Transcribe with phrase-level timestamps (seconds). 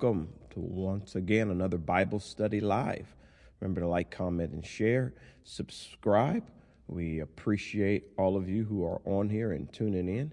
[0.00, 3.16] welcome to once again another Bible study live.
[3.58, 5.12] Remember to like, comment, and share.
[5.42, 6.44] Subscribe.
[6.86, 10.32] We appreciate all of you who are on here and tuning in.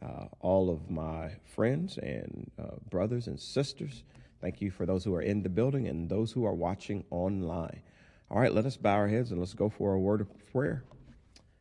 [0.00, 4.04] Uh, all of my friends and uh, brothers and sisters,
[4.40, 7.82] thank you for those who are in the building and those who are watching online.
[8.30, 10.84] All right, let us bow our heads and let's go for a word of prayer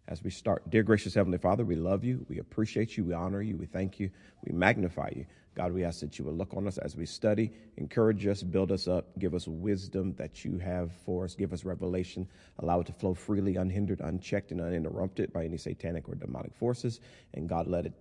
[0.07, 0.69] as we start.
[0.69, 2.27] Dear gracious Heavenly Father, we love you.
[2.29, 3.05] We appreciate you.
[3.05, 3.57] We honor you.
[3.57, 4.11] We thank you.
[4.45, 5.25] We magnify you.
[5.55, 8.71] God, we ask that you will look on us as we study, encourage us, build
[8.71, 12.27] us up, give us wisdom that you have for us, give us revelation,
[12.59, 17.01] allow it to flow freely, unhindered, unchecked, and uninterrupted by any satanic or demonic forces.
[17.33, 17.93] And God, let it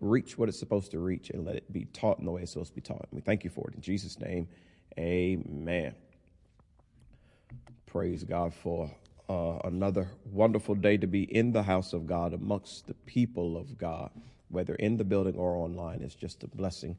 [0.00, 2.52] reach what it's supposed to reach and let it be taught in the way it's
[2.52, 3.06] supposed to be taught.
[3.10, 3.74] And we thank you for it.
[3.74, 4.48] In Jesus' name,
[4.98, 5.94] amen.
[7.86, 8.90] Praise God for
[9.28, 13.76] uh, another wonderful day to be in the house of God amongst the people of
[13.78, 14.10] God,
[14.52, 16.02] whether in the building or online.
[16.02, 16.96] It's just a blessing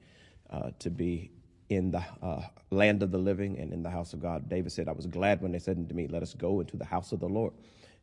[0.49, 1.31] uh, to be
[1.69, 2.41] in the uh,
[2.71, 4.49] land of the living and in the house of God.
[4.49, 6.85] David said, I was glad when they said to me, Let us go into the
[6.85, 7.53] house of the Lord.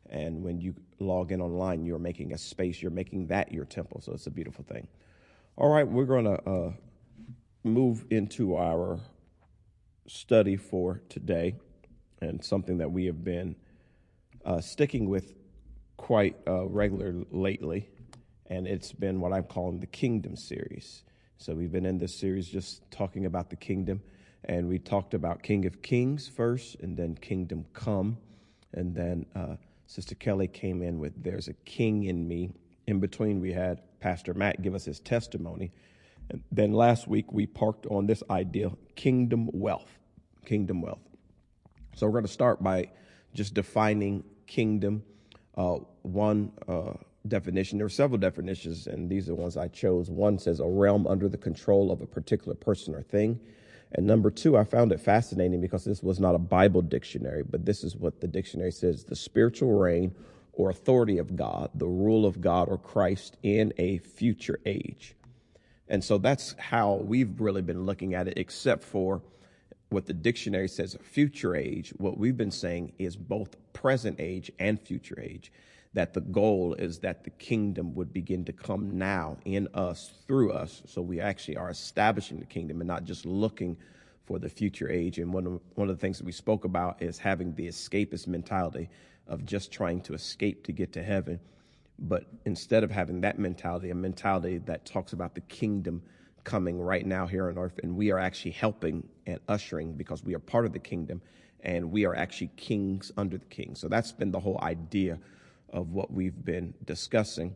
[0.09, 4.01] And when you log in online, you're making a space, you're making that your temple.
[4.01, 4.87] So it's a beautiful thing.
[5.55, 6.71] All right, we're going to uh,
[7.63, 8.99] move into our
[10.07, 11.55] study for today
[12.21, 13.55] and something that we have been
[14.43, 15.33] uh, sticking with
[15.97, 17.89] quite uh, regular lately,
[18.51, 21.03] and it's been what I'm calling the Kingdom series.
[21.37, 24.01] So we've been in this series just talking about the kingdom,
[24.43, 28.17] and we talked about King of Kings first, and then Kingdom Come,
[28.73, 29.55] and then uh,
[29.87, 32.51] Sister Kelly came in with "There's a King in Me."
[32.87, 35.71] In between, we had Pastor Matt give us his testimony,
[36.29, 39.97] and then last week we parked on this idea: kingdom wealth,
[40.45, 41.07] kingdom wealth.
[41.95, 42.89] So we're going to start by
[43.33, 45.03] just defining kingdom.
[45.55, 46.93] Uh, one uh,
[47.27, 50.09] definition, there are several definitions, and these are the ones I chose.
[50.09, 53.39] One says a realm under the control of a particular person or thing.
[53.93, 57.65] And number two, I found it fascinating because this was not a Bible dictionary, but
[57.65, 60.15] this is what the dictionary says the spiritual reign
[60.53, 65.15] or authority of God, the rule of God or Christ in a future age.
[65.87, 69.21] And so that's how we've really been looking at it, except for
[69.89, 74.79] what the dictionary says future age, what we've been saying is both present age and
[74.79, 75.51] future age.
[75.93, 80.53] That the goal is that the kingdom would begin to come now in us, through
[80.53, 80.81] us.
[80.85, 83.77] So we actually are establishing the kingdom and not just looking
[84.25, 85.19] for the future age.
[85.19, 88.27] And one of, one of the things that we spoke about is having the escapist
[88.27, 88.89] mentality
[89.27, 91.39] of just trying to escape to get to heaven.
[91.99, 96.01] But instead of having that mentality, a mentality that talks about the kingdom
[96.43, 100.33] coming right now here on earth, and we are actually helping and ushering because we
[100.33, 101.21] are part of the kingdom
[101.63, 103.75] and we are actually kings under the king.
[103.75, 105.19] So that's been the whole idea
[105.71, 107.55] of what we've been discussing.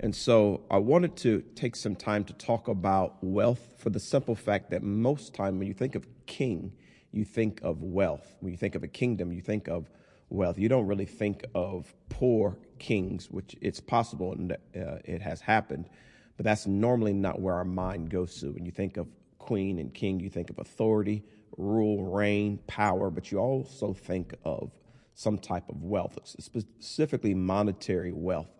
[0.00, 4.34] And so I wanted to take some time to talk about wealth for the simple
[4.34, 6.72] fact that most time when you think of king,
[7.12, 8.36] you think of wealth.
[8.40, 9.90] When you think of a kingdom, you think of
[10.28, 10.58] wealth.
[10.58, 14.56] You don't really think of poor kings, which it's possible and uh,
[15.04, 15.88] it has happened
[16.36, 18.50] but that's normally not where our mind goes to.
[18.50, 19.06] When you think of
[19.38, 21.22] queen and king, you think of authority,
[21.56, 24.72] rule, reign, power, but you also think of
[25.14, 28.50] some type of wealth, specifically monetary wealth,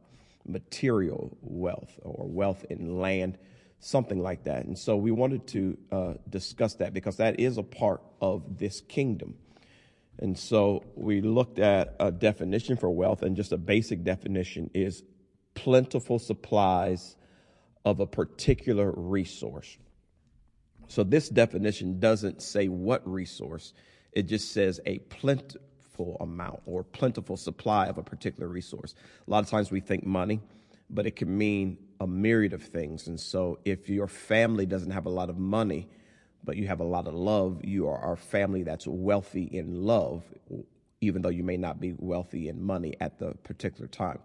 [0.47, 3.39] material wealth, or wealth in land,
[3.81, 4.65] something like that.
[4.65, 8.81] And so we wanted to uh, discuss that because that is a part of this
[8.81, 9.35] kingdom.
[10.19, 15.03] And so we looked at a definition for wealth, and just a basic definition is
[15.55, 17.17] plentiful supplies
[17.85, 19.77] of a particular resource.
[20.89, 23.73] So this definition doesn't say what resource,
[24.13, 24.99] it just says a
[26.03, 28.95] plentiful amount or plentiful supply of a particular resource.
[29.27, 30.41] A lot of times we think money,
[30.91, 33.07] but it can mean a myriad of things.
[33.07, 35.89] And so if your family doesn't have a lot of money,
[36.45, 40.25] but you have a lot of love, you are a family that's wealthy in love,
[41.01, 44.19] even though you may not be wealthy in money at the particular time.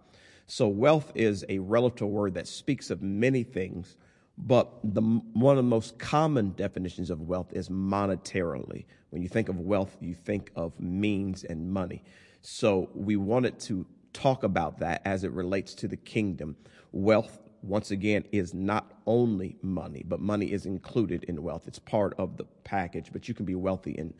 [0.46, 3.96] So wealth is a relative word that speaks of many things,
[4.40, 8.84] but the, one of the most common definitions of wealth is monetarily.
[9.10, 12.04] When you think of wealth, you think of means and money.
[12.42, 16.56] So we wanted to talk about that as it relates to the kingdom.
[16.92, 21.64] Wealth, once again, is not only money, but money is included in wealth.
[21.66, 24.14] It's part of the package, but you can be wealthy in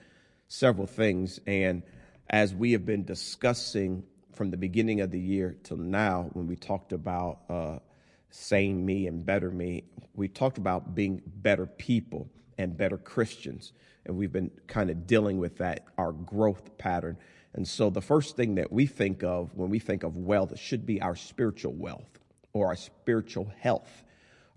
[0.49, 1.38] several things.
[1.47, 1.85] And
[2.29, 4.03] as we have been discussing
[4.35, 7.79] from the beginning of the year till now, when we talked about uh,
[8.31, 9.85] same me and better me,
[10.15, 12.29] we talked about being better people
[12.59, 13.73] and better Christians.
[14.07, 17.17] And we've been kind of dealing with that, our growth pattern.
[17.55, 20.87] And so the first thing that we think of when we think of wealth should
[20.87, 22.19] be our spiritual wealth
[22.53, 24.05] or our spiritual health.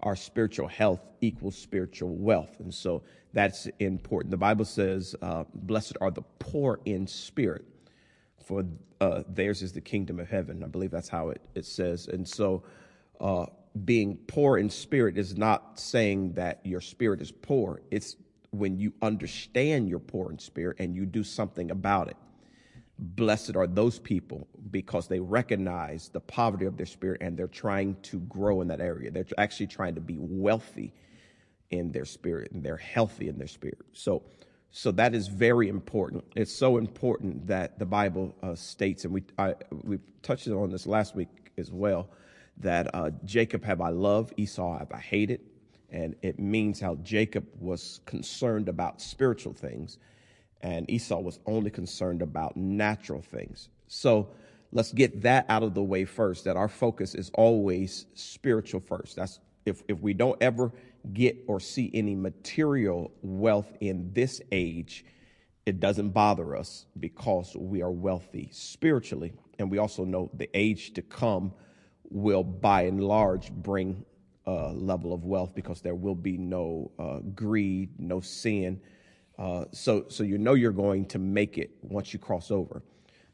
[0.01, 2.59] our spiritual health equals spiritual wealth.
[2.59, 3.03] And so
[3.33, 4.31] that's important.
[4.31, 7.65] The Bible says, uh, Blessed are the poor in spirit,
[8.43, 8.65] for
[8.99, 10.63] uh, theirs is the kingdom of heaven.
[10.63, 12.07] I believe that's how it, it says.
[12.07, 12.63] And so,
[13.19, 13.45] uh,
[13.85, 17.81] being poor in spirit is not saying that your spirit is poor.
[17.89, 18.17] It's
[18.51, 22.17] when you understand you're poor in spirit and you do something about it.
[22.99, 27.95] Blessed are those people because they recognize the poverty of their spirit and they're trying
[28.03, 29.09] to grow in that area.
[29.09, 30.93] They're actually trying to be wealthy
[31.71, 33.79] in their spirit and they're healthy in their spirit.
[33.93, 34.21] So,
[34.69, 36.25] so that is very important.
[36.35, 40.85] It's so important that the Bible uh, states, and we I, we touched on this
[40.85, 42.09] last week as well,
[42.57, 45.41] that uh, Jacob have I loved, Esau have I hated,
[45.89, 49.97] and it means how Jacob was concerned about spiritual things,
[50.61, 53.69] and Esau was only concerned about natural things.
[53.87, 54.29] So
[54.71, 56.45] let's get that out of the way first.
[56.45, 59.15] That our focus is always spiritual first.
[59.15, 60.71] That's if if we don't ever
[61.13, 65.03] get or see any material wealth in this age,
[65.65, 69.33] it doesn't bother us because we are wealthy spiritually.
[69.59, 71.53] And we also know the age to come
[72.11, 74.05] will, by and large, bring
[74.45, 78.81] a level of wealth because there will be no uh, greed, no sin.
[79.37, 82.83] Uh, so, so you know you're going to make it once you cross over.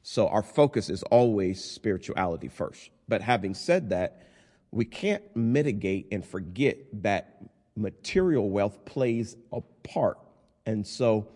[0.03, 2.91] So our focus is always spirituality first.
[3.07, 4.27] But having said that,
[4.71, 7.37] we can't mitigate and forget that
[7.75, 10.17] material wealth plays a part.
[10.65, 11.27] And so,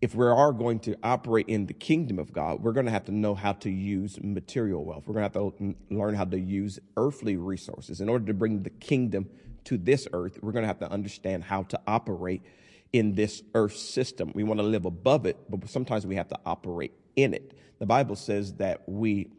[0.00, 3.04] if we are going to operate in the kingdom of God, we're going to have
[3.04, 5.04] to know how to use material wealth.
[5.06, 8.00] We're going to have to mm, learn how to use earthly resources.
[8.00, 9.28] In order to bring the kingdom
[9.64, 12.42] to this earth, we're going to have to understand how to operate
[12.92, 14.32] in this earth system.
[14.34, 17.52] We want to live above it, but sometimes we have to operate in it.
[17.78, 19.30] The Bible says that we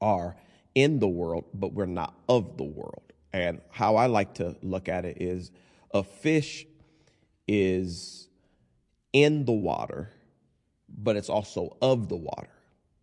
[0.00, 0.36] are
[0.74, 3.12] in the world, but we're not of the world.
[3.32, 5.52] And how I like to look at it is
[5.94, 6.66] a fish
[7.46, 8.28] is
[9.12, 10.10] in the water,
[10.88, 12.50] but it's also of the water.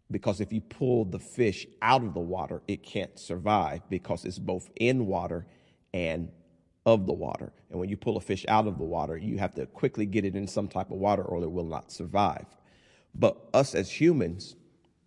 [0.09, 4.39] Because if you pull the fish out of the water, it can't survive because it's
[4.39, 5.45] both in water
[5.94, 6.30] and
[6.86, 7.51] of the water.
[7.69, 10.24] And when you pull a fish out of the water, you have to quickly get
[10.24, 12.45] it in some type of water or it will not survive.
[13.13, 14.55] But us as humans,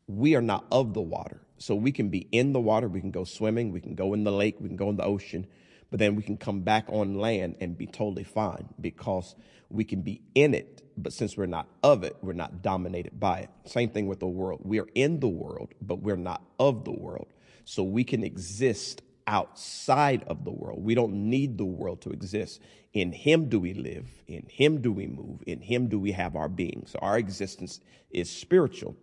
[0.07, 1.41] we are not of the water.
[1.57, 4.25] So we can be in the water, we can go swimming, we can go in
[4.25, 5.47] the lake, we can go in the ocean,
[5.91, 9.35] but then we can come back on land and be totally fine because
[9.71, 13.41] we can be in it, but since we're not of it, we're not dominated by
[13.41, 13.51] it.
[13.65, 14.61] Same thing with the world.
[14.65, 17.29] We are in the world, but we're not of the world.
[17.65, 20.83] So we can exist outside of the world.
[20.83, 22.61] We don't need the world to exist.
[22.93, 26.35] In Him do we live, in Him do we move, in Him do we have
[26.35, 26.85] our being.
[26.87, 28.97] So our existence is spiritual,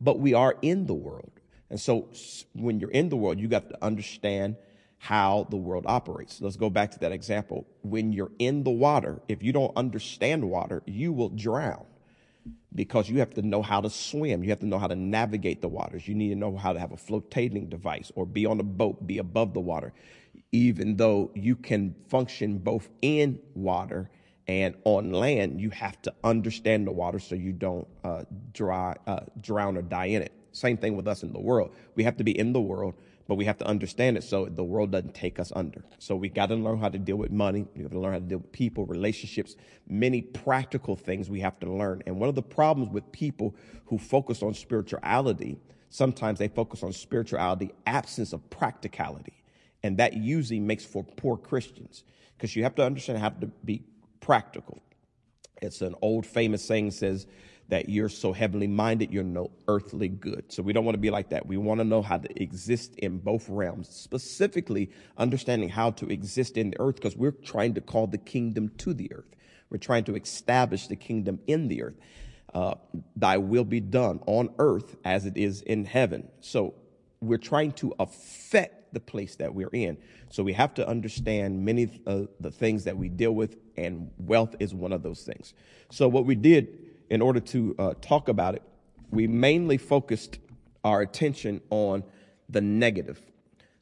[0.00, 1.32] but we are in the world.
[1.68, 2.08] And so
[2.54, 4.56] when you're in the world, you got to understand
[5.04, 6.40] how the world operates.
[6.40, 7.66] Let's go back to that example.
[7.82, 11.84] When you're in the water, if you don't understand water, you will drown
[12.74, 14.42] because you have to know how to swim.
[14.42, 16.08] You have to know how to navigate the waters.
[16.08, 19.06] You need to know how to have a flotating device or be on a boat,
[19.06, 19.92] be above the water,
[20.52, 24.08] even though you can function both in water
[24.48, 25.60] and on land.
[25.60, 28.22] You have to understand the water so you don't uh,
[28.54, 30.32] dry, uh, drown or die in it.
[30.52, 31.74] Same thing with us in the world.
[31.94, 32.94] We have to be in the world,
[33.26, 35.82] but we have to understand it so the world doesn't take us under.
[35.98, 37.66] So we got to learn how to deal with money.
[37.74, 39.56] We have to learn how to deal with people, relationships,
[39.88, 42.02] many practical things we have to learn.
[42.06, 43.54] And one of the problems with people
[43.86, 49.42] who focus on spirituality, sometimes they focus on spirituality, absence of practicality.
[49.82, 52.04] And that usually makes for poor Christians
[52.36, 53.84] because you have to understand how to be
[54.20, 54.82] practical.
[55.62, 57.26] It's an old famous saying says,
[57.68, 60.44] that you're so heavenly minded, you're no earthly good.
[60.52, 61.46] So we don't want to be like that.
[61.46, 66.56] We want to know how to exist in both realms, specifically understanding how to exist
[66.56, 69.34] in the earth because we're trying to call the kingdom to the earth.
[69.70, 71.96] We're trying to establish the kingdom in the earth.
[72.52, 72.74] Uh,
[73.16, 76.28] thy will be done on earth as it is in heaven.
[76.40, 76.74] So
[77.20, 79.98] we're trying to affect the place that we're in.
[80.30, 84.54] So we have to understand many of the things that we deal with, and wealth
[84.60, 85.54] is one of those things.
[85.90, 88.62] So what we did in order to uh, talk about it,
[89.10, 90.38] we mainly focused
[90.82, 92.04] our attention on
[92.48, 93.20] the negative.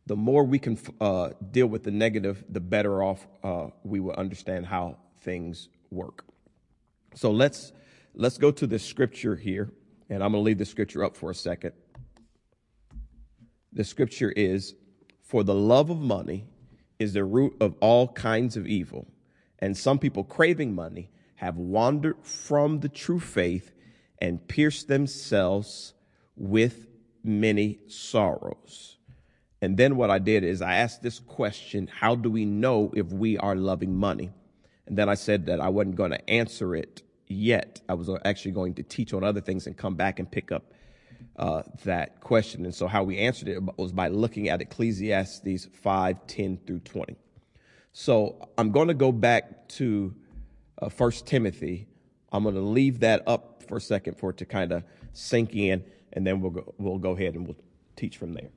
[0.06, 4.14] The more we can uh, deal with the negative, the better off uh, we will
[4.14, 6.24] understand how things work.
[7.14, 7.72] So let's
[8.14, 9.70] let's go to the scripture here,
[10.08, 11.72] and I'm going to leave the scripture up for a second.
[13.72, 14.74] The scripture is,
[15.22, 16.46] "For the love of money
[16.98, 19.06] is the root of all kinds of evil,
[19.58, 21.10] and some people craving money."
[21.42, 23.72] Have wandered from the true faith
[24.20, 25.92] and pierced themselves
[26.36, 26.86] with
[27.24, 28.96] many sorrows.
[29.60, 33.08] And then what I did is I asked this question How do we know if
[33.08, 34.30] we are loving money?
[34.86, 37.80] And then I said that I wasn't going to answer it yet.
[37.88, 40.72] I was actually going to teach on other things and come back and pick up
[41.36, 42.64] uh, that question.
[42.64, 47.16] And so, how we answered it was by looking at Ecclesiastes 5 10 through 20.
[47.92, 50.14] So, I'm going to go back to
[50.82, 51.86] uh, 1 Timothy.
[52.32, 55.54] I'm going to leave that up for a second for it to kind of sink
[55.54, 57.56] in, and then we'll go, we'll go ahead and we'll
[57.94, 58.48] teach from there.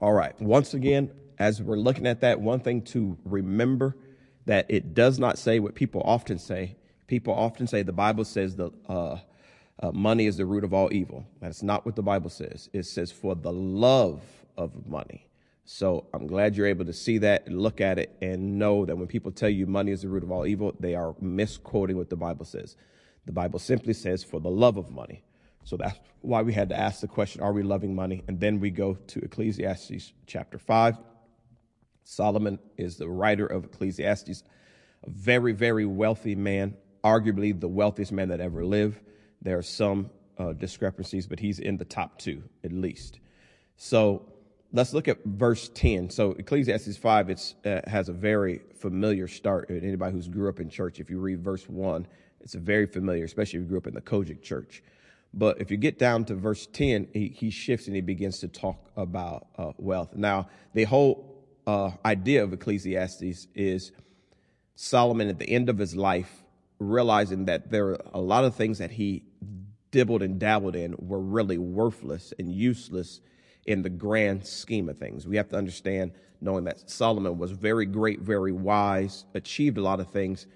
[0.00, 0.40] All right.
[0.40, 3.96] Once again, as we're looking at that, one thing to remember
[4.46, 6.76] that it does not say what people often say.
[7.06, 9.18] People often say the Bible says the uh,
[9.80, 11.26] uh, money is the root of all evil.
[11.40, 12.68] That's not what the Bible says.
[12.72, 14.22] It says for the love
[14.56, 15.26] of money.
[15.74, 19.06] So I'm glad you're able to see that, look at it, and know that when
[19.06, 22.16] people tell you money is the root of all evil, they are misquoting what the
[22.16, 22.76] Bible says.
[23.24, 25.24] The Bible simply says for the love of money.
[25.64, 28.22] So that's why we had to ask the question, are we loving money?
[28.28, 30.98] And then we go to Ecclesiastes chapter 5.
[32.04, 34.42] Solomon is the writer of Ecclesiastes,
[35.04, 39.00] a very, very wealthy man, arguably the wealthiest man that ever lived.
[39.40, 43.20] There are some uh, discrepancies, but he's in the top two at least.
[43.78, 44.31] So
[44.72, 46.10] let's look at verse 10.
[46.10, 49.70] So Ecclesiastes 5 it's, uh, has a very familiar start.
[49.70, 52.06] Anybody who's grew up in church, if you read verse 1,
[52.40, 54.82] it's very familiar, especially if you grew up in the COGIC church.
[55.34, 58.48] But if you get down to verse 10, he, he shifts and he begins to
[58.48, 60.14] talk about uh, wealth.
[60.14, 63.92] Now, the whole uh, idea of Ecclesiastes is
[64.74, 66.42] Solomon at the end of his life
[66.78, 69.22] realizing that there are a lot of things that he
[69.90, 73.20] dibbled and dabbled in were really worthless and useless
[73.66, 75.26] in the grand scheme of things.
[75.26, 80.00] We have to understand, knowing that Solomon was very great, very wise, achieved a lot
[80.00, 80.46] of things,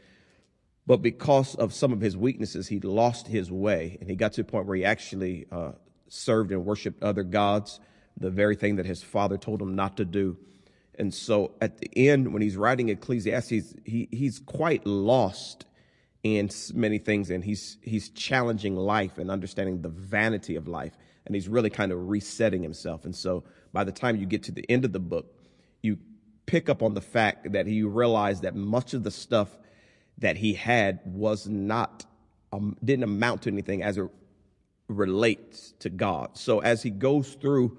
[0.86, 3.98] but because of some of his weaknesses, he lost his way.
[4.00, 5.72] And he got to a point where he actually uh,
[6.08, 7.80] served and worshiped other gods,
[8.16, 10.36] the very thing that his father told him not to do.
[10.98, 15.66] And so at the end, when he's writing Ecclesiastes, he, he's quite lost
[16.22, 17.30] in many things.
[17.30, 20.96] And he's, he's challenging life and understanding the vanity of life.
[21.26, 23.04] And he's really kind of resetting himself.
[23.04, 25.34] And so by the time you get to the end of the book,
[25.82, 25.98] you
[26.46, 29.58] pick up on the fact that he realized that much of the stuff
[30.18, 32.06] that he had was not
[32.52, 34.08] um, didn't amount to anything as it
[34.88, 36.36] relates to God.
[36.36, 37.76] So as he goes through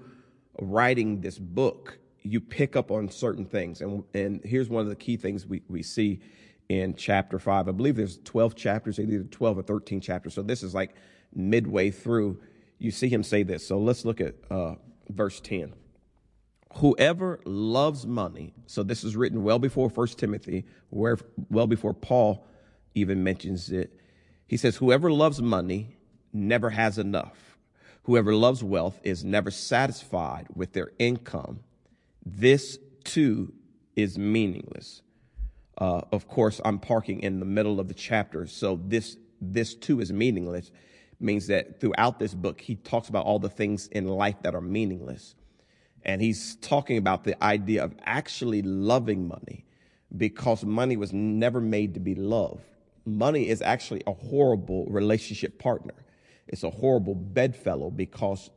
[0.60, 3.80] writing this book, you pick up on certain things.
[3.80, 6.20] And, and here's one of the key things we, we see
[6.68, 7.68] in chapter five.
[7.68, 10.34] I believe there's 12 chapters, either 12 or 13 chapters.
[10.34, 10.94] So this is like
[11.34, 12.40] midway through.
[12.78, 13.66] You see him say this.
[13.66, 14.76] So let's look at uh,
[15.08, 15.74] verse 10.
[16.74, 21.18] Whoever loves money, so this is written well before First Timothy, where
[21.50, 22.46] well before Paul
[22.94, 23.98] even mentions it.
[24.46, 25.96] He says, Whoever loves money
[26.32, 27.58] never has enough.
[28.04, 31.60] Whoever loves wealth is never satisfied with their income.
[32.24, 33.52] This too
[33.96, 35.02] is meaningless.
[35.76, 40.00] Uh, of course, I'm parking in the middle of the chapter, so this this too
[40.00, 40.70] is meaningless.
[41.20, 44.60] Means that throughout this book, he talks about all the things in life that are
[44.60, 45.34] meaningless.
[46.04, 49.64] And he's talking about the idea of actually loving money
[50.16, 52.62] because money was never made to be loved.
[53.04, 55.94] Money is actually a horrible relationship partner.
[56.46, 58.50] It's a horrible bedfellow because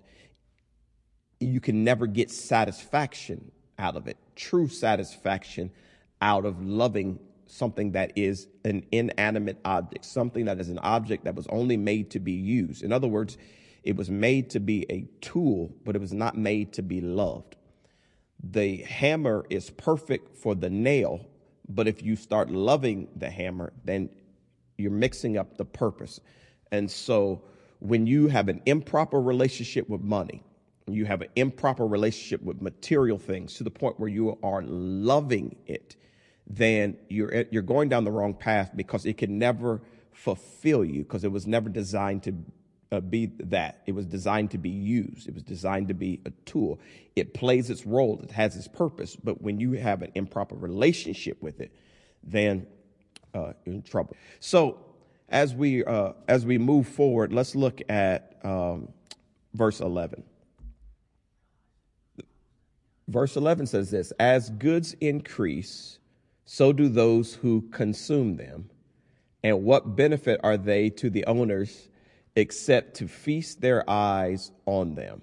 [1.39, 5.72] you can never get satisfaction out of it, true satisfaction
[6.22, 7.20] out of loving
[7.51, 12.12] something that is an inanimate object, something that is an object that was only made
[12.12, 12.84] to be used.
[12.84, 13.38] In other words,
[13.84, 17.55] it was made to be a tool, but it was not made to be loved.
[18.43, 21.25] The hammer is perfect for the nail,
[21.67, 24.10] but if you start loving the hammer, then
[24.77, 26.20] you're mixing up the purpose.
[26.72, 27.43] And so
[27.79, 30.43] when you have an improper relationship with money,
[30.88, 35.55] you have an improper relationship with material things to the point where you are loving
[35.65, 35.96] it,
[36.58, 39.81] then you're you're going down the wrong path because it can never
[40.12, 42.36] fulfill you because it was never designed to
[42.91, 43.81] uh, be that.
[43.86, 45.27] It was designed to be used.
[45.27, 46.79] It was designed to be a tool.
[47.15, 48.20] It plays its role.
[48.22, 49.15] It has its purpose.
[49.15, 51.74] But when you have an improper relationship with it,
[52.24, 52.67] then
[53.34, 54.15] uh, you're in trouble.
[54.39, 54.79] So
[55.29, 58.89] as we uh, as we move forward, let's look at um,
[59.53, 60.24] verse eleven.
[63.08, 66.00] Verse eleven says this: As goods increase,
[66.53, 68.70] so do those who consume them.
[69.43, 71.89] And what benefit are they to the owners?
[72.36, 75.22] except to feast their eyes on them.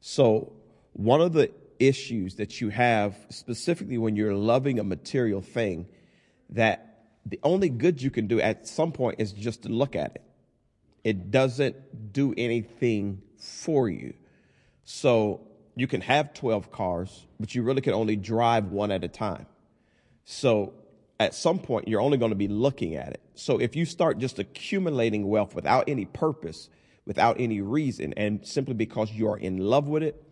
[0.00, 0.52] So,
[0.92, 5.86] one of the issues that you have, specifically when you're loving a material thing,
[6.50, 10.16] that the only good you can do at some point is just to look at
[10.16, 10.22] it.
[11.04, 14.14] It doesn't do anything for you.
[14.84, 15.46] So
[15.76, 19.46] you can have 12 cars, but you really can only drive one at a time.
[20.30, 20.74] So
[21.18, 23.22] at some point, you're only going to be looking at it.
[23.34, 26.68] So if you start just accumulating wealth without any purpose,
[27.06, 30.22] without any reason, and simply because you are in love with it,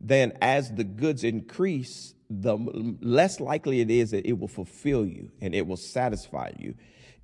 [0.00, 2.56] then as the goods increase, the
[3.02, 6.74] less likely it is that it will fulfill you and it will satisfy you.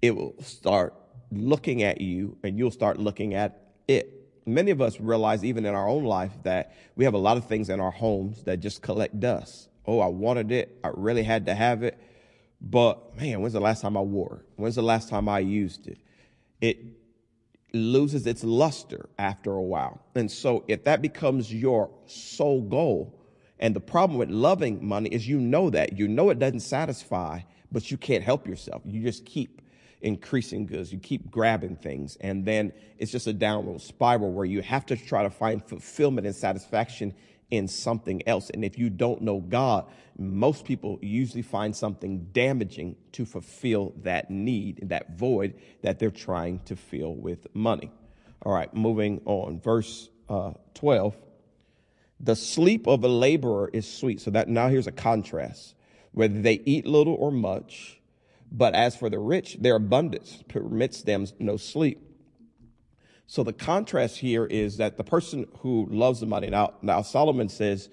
[0.02, 0.92] It will start
[1.32, 4.28] looking at you and you'll start looking at it.
[4.44, 7.46] Many of us realize, even in our own life, that we have a lot of
[7.46, 9.70] things in our homes that just collect dust.
[9.86, 10.78] Oh, I wanted it.
[10.84, 11.98] I really had to have it.
[12.60, 14.52] But man, when's the last time I wore it?
[14.56, 15.98] When's the last time I used it?
[16.60, 16.78] It
[17.72, 20.00] loses its luster after a while.
[20.14, 23.16] And so if that becomes your sole goal,
[23.58, 25.98] and the problem with loving money is you know that.
[25.98, 27.40] You know it doesn't satisfy,
[27.70, 28.82] but you can't help yourself.
[28.86, 29.60] You just keep
[30.00, 30.92] increasing goods.
[30.92, 32.16] You keep grabbing things.
[32.22, 36.26] And then it's just a downward spiral where you have to try to find fulfillment
[36.26, 37.14] and satisfaction
[37.50, 38.50] in something else.
[38.50, 39.86] And if you don't know God,
[40.18, 46.60] most people usually find something damaging to fulfill that need, that void that they're trying
[46.66, 47.90] to fill with money.
[48.42, 49.60] All right, moving on.
[49.60, 51.16] Verse uh, 12
[52.20, 54.20] the sleep of a laborer is sweet.
[54.20, 55.74] So that now here's a contrast.
[56.12, 58.00] Whether they eat little or much,
[58.52, 61.98] but as for the rich, their abundance permits them no sleep.
[63.30, 67.48] So the contrast here is that the person who loves the money, now, now Solomon
[67.48, 67.88] says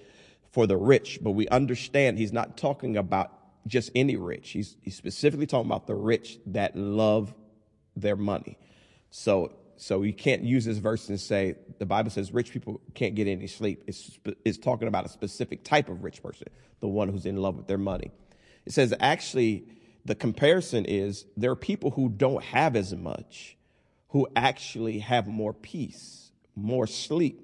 [0.50, 3.30] for the rich, but we understand he's not talking about
[3.64, 4.50] just any rich.
[4.50, 7.32] He's, he's specifically talking about the rich that love
[7.94, 8.58] their money.
[9.10, 13.14] So so you can't use this verse and say the Bible says rich people can't
[13.14, 13.84] get any sleep.
[13.86, 16.48] It's, it's talking about a specific type of rich person,
[16.80, 18.10] the one who's in love with their money.
[18.66, 19.68] It says actually
[20.04, 23.54] the comparison is there are people who don't have as much
[24.08, 27.42] who actually have more peace, more sleep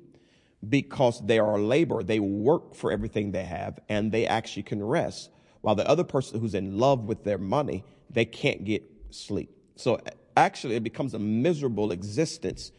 [0.66, 2.02] because they are labor.
[2.02, 5.30] They work for everything they have and they actually can rest.
[5.60, 9.50] While the other person who's in love with their money, they can't get sleep.
[9.76, 10.00] So
[10.36, 12.72] actually it becomes a miserable existence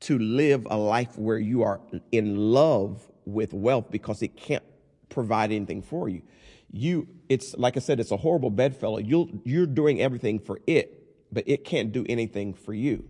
[0.00, 1.80] to live a life where you are
[2.12, 4.64] in love with wealth because it can't
[5.08, 6.22] provide anything for you.
[6.70, 8.98] You, it's like I said, it's a horrible bedfellow.
[8.98, 13.08] You'll, you're doing everything for it, but it can't do anything for you.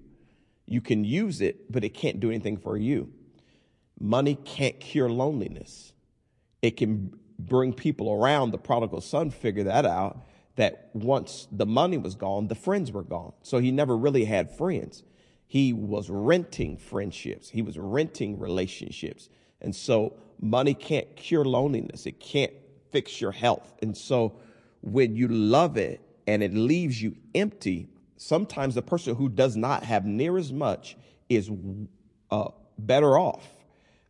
[0.67, 3.13] You can use it, but it can't do anything for you.
[3.99, 5.93] Money can't cure loneliness.
[6.61, 8.51] It can bring people around.
[8.51, 10.27] The prodigal son figured that out
[10.57, 13.33] that once the money was gone, the friends were gone.
[13.43, 15.05] So he never really had friends.
[15.47, 19.29] He was renting friendships, he was renting relationships.
[19.61, 22.53] And so money can't cure loneliness, it can't
[22.91, 23.75] fix your health.
[23.81, 24.35] And so
[24.81, 29.83] when you love it and it leaves you empty, sometimes the person who does not
[29.85, 30.97] have near as much
[31.29, 31.51] is
[32.31, 32.49] uh,
[32.79, 33.47] better off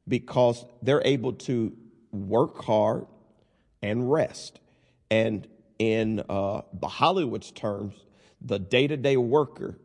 [0.09, 1.73] because they're able to
[2.13, 3.07] work hard
[3.83, 4.61] and rest.
[5.11, 5.47] And
[5.79, 7.95] in uh, the Hollywood's terms,
[8.41, 9.79] the day to day worker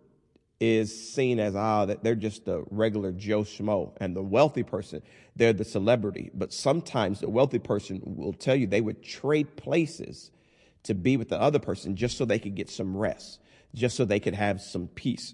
[0.59, 5.01] is seen as ah that they're just a regular Joe Schmo, and the wealthy person
[5.35, 6.29] they're the celebrity.
[6.33, 10.29] But sometimes the wealthy person will tell you they would trade places
[10.83, 13.39] to be with the other person just so they could get some rest,
[13.73, 15.33] just so they could have some peace.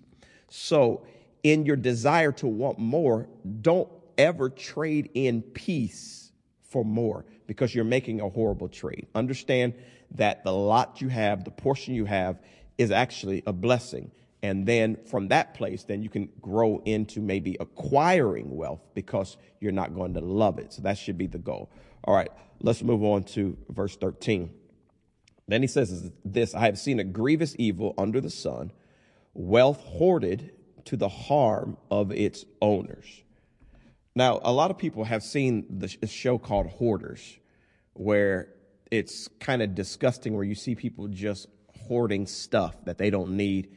[0.50, 1.06] So,
[1.44, 3.28] in your desire to want more,
[3.62, 6.32] don't ever trade in peace
[6.70, 9.08] for more because you're making a horrible trade.
[9.16, 9.74] Understand
[10.12, 12.40] that the lot you have, the portion you have,
[12.78, 14.12] is actually a blessing.
[14.44, 19.72] And then from that place, then you can grow into maybe acquiring wealth because you're
[19.72, 20.74] not going to love it.
[20.74, 21.72] So that should be the goal.
[22.04, 24.52] All right, let's move on to verse 13.
[25.48, 28.72] Then he says this I have seen a grievous evil under the sun,
[29.34, 30.52] wealth hoarded
[30.86, 33.24] to the harm of its owners.
[34.16, 37.38] Now, a lot of people have seen the show called Hoarders,
[37.94, 38.50] where
[38.92, 41.48] it's kind of disgusting where you see people just
[41.88, 43.76] hoarding stuff that they don't need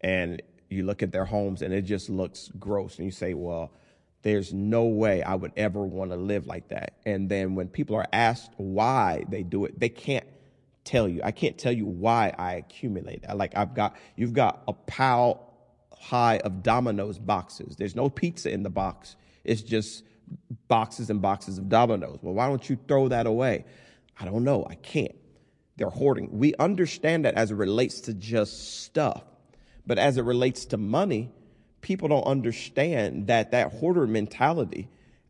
[0.00, 3.72] and you look at their homes and it just looks gross and you say well
[4.22, 7.96] there's no way i would ever want to live like that and then when people
[7.96, 10.25] are asked why they do it they can't
[10.86, 14.72] tell you i can't tell you why i accumulate like i've got you've got a
[14.72, 15.42] pile
[15.98, 20.04] high of Domino's boxes there's no pizza in the box it's just
[20.68, 22.18] boxes and boxes of Domino's.
[22.22, 23.64] well why don't you throw that away
[24.18, 24.66] I don't know.
[24.68, 25.14] I can't.
[25.76, 26.38] They're hoarding.
[26.38, 29.22] We understand that as it relates to just stuff.
[29.86, 31.30] But as it relates to money,
[31.82, 34.88] people don't understand that that hoarder mentality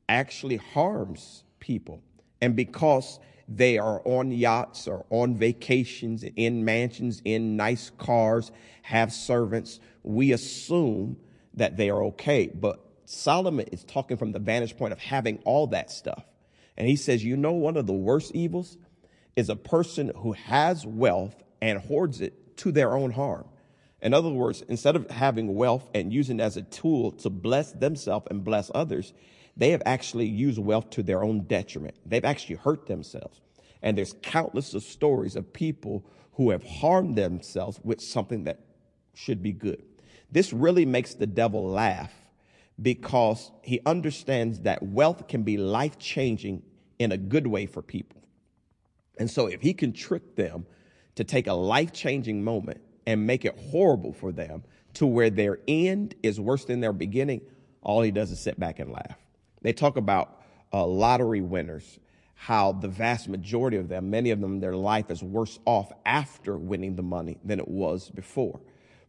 [0.08, 2.00] actually harms people.
[2.40, 8.50] And because they are on yachts or on vacations, in mansions, in nice cars,
[8.82, 11.16] have servants, we assume
[11.54, 12.48] that they are okay.
[12.52, 16.24] But Solomon is talking from the vantage point of having all that stuff.
[16.76, 18.76] And he says, you know, one of the worst evils
[19.36, 23.46] is a person who has wealth and hoards it to their own harm.
[24.02, 27.72] In other words, instead of having wealth and using it as a tool to bless
[27.72, 29.12] themselves and bless others,
[29.56, 31.96] they have actually used wealth to their own detriment.
[32.04, 33.40] They've actually hurt themselves.
[33.82, 38.60] And there's countless of stories of people who have harmed themselves with something that
[39.14, 39.82] should be good.
[40.30, 42.12] This really makes the devil laugh
[42.80, 46.62] because he understands that wealth can be life changing
[46.98, 48.22] in a good way for people.
[49.18, 50.66] And so if he can trick them
[51.14, 54.62] to take a life changing moment and make it horrible for them
[54.94, 57.40] to where their end is worse than their beginning,
[57.80, 59.16] all he does is sit back and laugh.
[59.62, 60.42] They talk about
[60.72, 61.98] uh, lottery winners,
[62.34, 66.56] how the vast majority of them, many of them, their life is worse off after
[66.56, 68.60] winning the money than it was before.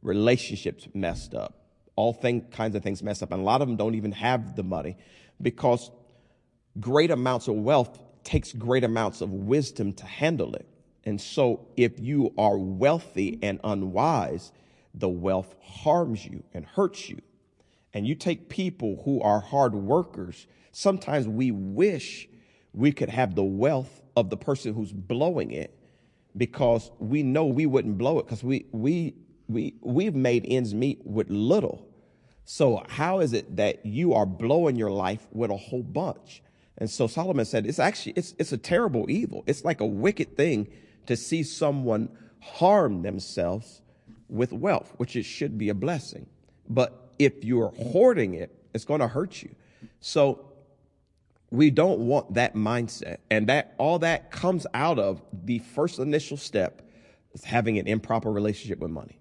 [0.02, 3.76] Relationships messed up, all thing, kinds of things messed up, and a lot of them
[3.76, 4.96] don't even have the money
[5.42, 5.92] because
[6.80, 10.68] great amounts of wealth takes great amounts of wisdom to handle it.
[11.04, 14.52] And so if you are wealthy and unwise,
[14.94, 17.22] the wealth harms you and hurts you.
[17.94, 22.28] And you take people who are hard workers, sometimes we wish
[22.74, 25.78] we could have the wealth of the person who's blowing it
[26.36, 29.16] because we know we wouldn't blow it because we, we,
[29.48, 31.88] we, we've made ends meet with little.
[32.46, 36.44] So how is it that you are blowing your life with a whole bunch?
[36.78, 39.44] And so Solomon said, it's actually, it's, it's a terrible evil.
[39.48, 40.68] It's like a wicked thing
[41.08, 43.82] to see someone harm themselves
[44.30, 46.28] with wealth, which it should be a blessing.
[46.70, 49.56] But if you're hoarding it, it's going to hurt you.
[50.00, 50.46] So
[51.52, 53.18] we don't want that mindset.
[53.30, 56.82] And that all that comes out of the first initial step
[57.34, 59.20] is having an improper relationship with money,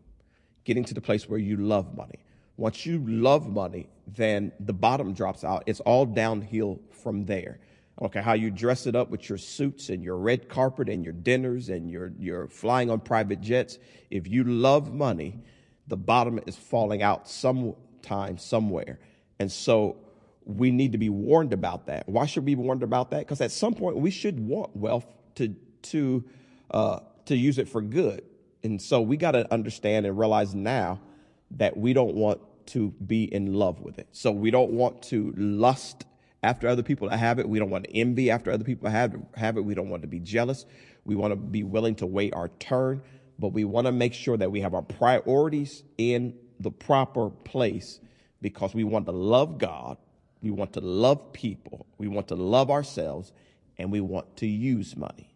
[0.64, 2.18] getting to the place where you love money.
[2.56, 5.62] Once you love money, then the bottom drops out.
[5.66, 7.58] It's all downhill from there.
[8.00, 11.14] Okay, how you dress it up with your suits and your red carpet and your
[11.14, 13.78] dinners and your, your flying on private jets.
[14.10, 15.38] If you love money,
[15.86, 17.28] the bottom is falling out
[18.06, 18.98] sometime, somewhere.
[19.38, 19.96] And so
[20.44, 22.08] we need to be warned about that.
[22.08, 23.20] Why should we be warned about that?
[23.20, 26.24] Because at some point we should want wealth to, to,
[26.70, 28.22] uh, to use it for good.
[28.62, 31.00] And so we got to understand and realize now
[31.52, 34.08] that we don't want to be in love with it.
[34.12, 36.04] So we don't want to lust
[36.42, 37.48] after other people to have it.
[37.48, 39.60] We don't want to envy after other people have, have it.
[39.62, 40.64] We don't want to be jealous.
[41.04, 43.02] We want to be willing to wait our turn,
[43.38, 48.00] but we want to make sure that we have our priorities in the proper place
[48.40, 49.96] because we want to love God,
[50.42, 53.32] we want to love people, we want to love ourselves,
[53.78, 55.34] and we want to use money.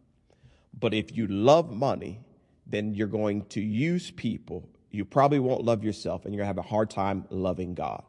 [0.78, 2.20] But if you love money,
[2.66, 4.68] then you're going to use people.
[4.90, 8.02] You probably won't love yourself, and you're going to have a hard time loving God.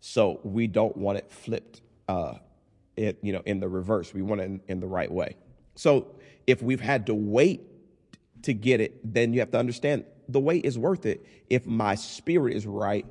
[0.00, 2.34] So we don't want it flipped uh,
[2.96, 4.14] it, you know, in the reverse.
[4.14, 5.36] We want it in, in the right way.
[5.74, 6.14] So
[6.46, 7.60] if we've had to wait
[8.46, 11.94] to get it, then you have to understand the wait is worth it if my
[11.94, 13.06] spirit is right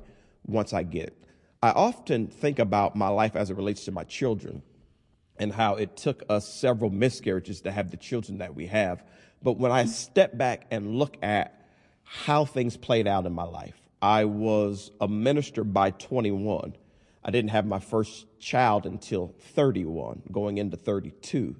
[0.46, 1.22] once I get it.
[1.62, 4.62] I often think about my life as it relates to my children
[5.38, 9.04] and how it took us several miscarriages to have the children that we have.
[9.42, 11.66] But when I step back and look at
[12.04, 16.76] how things played out in my life, I was a minister by 21.
[17.24, 21.56] I didn't have my first child until 31, going into 32.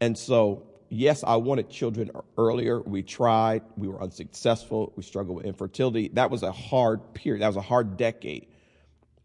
[0.00, 2.80] And so, yes, I wanted children earlier.
[2.80, 6.08] We tried, we were unsuccessful, we struggled with infertility.
[6.08, 8.48] That was a hard period, that was a hard decade.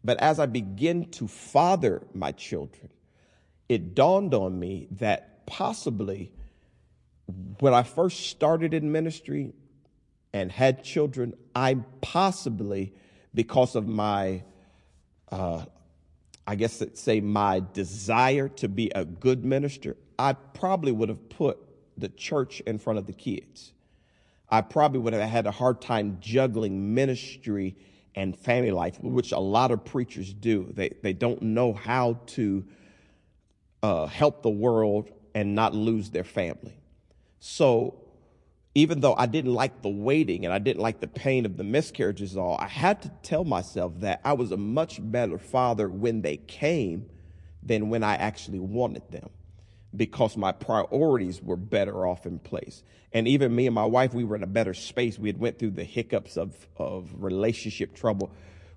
[0.02, 2.88] But as I begin to father my children,
[3.68, 6.32] it dawned on me that possibly
[7.58, 9.52] when I first started in ministry
[10.32, 12.94] and had children, I possibly,
[13.34, 14.44] because of my
[15.32, 15.64] uh,
[16.46, 21.58] I guess say my desire to be a good minister, I probably would have put
[21.96, 23.72] the church in front of the kids.
[24.48, 27.76] I probably would have had a hard time juggling ministry
[28.14, 30.70] and family life, which a lot of preachers do.
[30.72, 32.64] They, they don't know how to
[33.82, 36.78] uh, help the world and not lose their family.
[37.40, 38.02] So
[38.74, 41.64] even though I didn't like the waiting and I didn't like the pain of the
[41.64, 46.22] miscarriages all, I had to tell myself that I was a much better father when
[46.22, 47.06] they came
[47.62, 49.28] than when I actually wanted them
[49.94, 52.82] because my priorities were better off in place.
[53.12, 55.18] And even me and my wife, we were in a better space.
[55.18, 58.30] We had went through the hiccups of, of relationship trouble.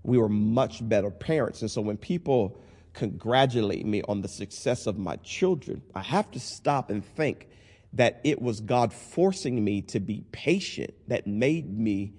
[0.03, 1.61] We were much better parents.
[1.61, 2.57] And so when people
[2.93, 7.47] congratulate me on the success of my children, I have to stop and think
[7.93, 12.13] that it was God forcing me to be patient that made me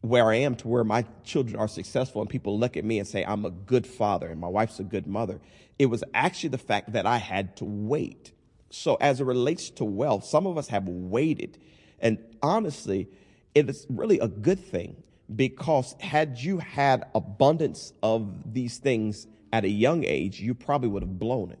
[0.00, 3.06] where I am to where my children are successful and people look at me and
[3.06, 5.40] say, I'm a good father and my wife's a good mother.
[5.78, 8.32] It was actually the fact that I had to wait.
[8.70, 11.58] So, as it relates to wealth, some of us have waited.
[11.98, 13.08] And honestly,
[13.54, 15.02] it is really a good thing
[15.34, 21.02] because had you had abundance of these things at a young age, you probably would
[21.02, 21.58] have blown it.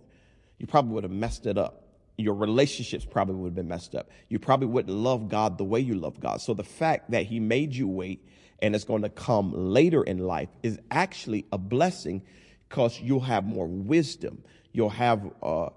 [0.58, 1.79] You probably would have messed it up.
[2.20, 4.10] Your relationships probably would have been messed up.
[4.28, 6.40] You probably wouldn't love God the way you love God.
[6.40, 8.24] So the fact that He made you wait
[8.62, 12.22] and it's going to come later in life is actually a blessing
[12.68, 14.42] because you'll have more wisdom.
[14.72, 15.70] You'll have uh,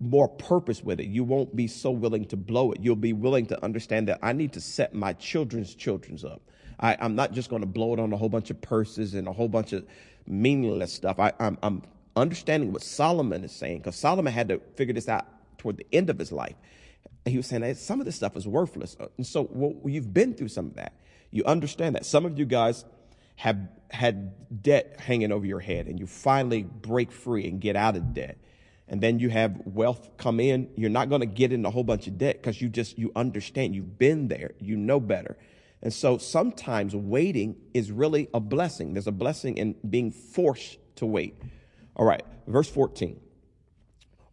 [0.00, 1.06] more purpose with it.
[1.06, 2.80] You won't be so willing to blow it.
[2.80, 6.42] You'll be willing to understand that I need to set my children's children's up.
[6.80, 9.26] I, am not just going to blow it on a whole bunch of purses and
[9.26, 9.84] a whole bunch of
[10.26, 11.18] meaningless stuff.
[11.18, 11.82] I, I'm, I'm
[12.14, 15.26] understanding what Solomon is saying because Solomon had to figure this out
[15.58, 16.56] toward the end of his life.
[17.24, 18.96] he was saying that some of this stuff is worthless.
[18.98, 20.94] Uh, and so well, you've been through some of that.
[21.30, 22.06] You understand that.
[22.06, 22.84] Some of you guys
[23.36, 27.96] have had debt hanging over your head and you finally break free and get out
[27.96, 28.38] of debt.
[28.88, 30.70] And then you have wealth come in.
[30.76, 33.12] You're not going to get in a whole bunch of debt because you just, you
[33.14, 33.74] understand.
[33.74, 34.52] You've been there.
[34.58, 35.36] You know better.
[35.82, 38.94] And so sometimes waiting is really a blessing.
[38.94, 41.36] There's a blessing in being forced to wait.
[41.94, 43.20] All right, verse 14.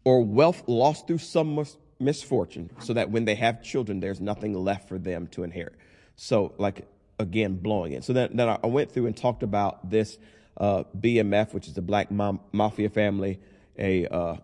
[0.05, 1.65] Or wealth lost through some
[1.99, 5.75] misfortune, so that when they have children, there's nothing left for them to inherit.
[6.15, 6.87] So, like,
[7.19, 8.03] again, blowing it.
[8.03, 10.17] So then, then I went through and talked about this
[10.57, 13.39] uh, BMF, which is the Black Mafia Family,
[13.77, 14.37] a, uh,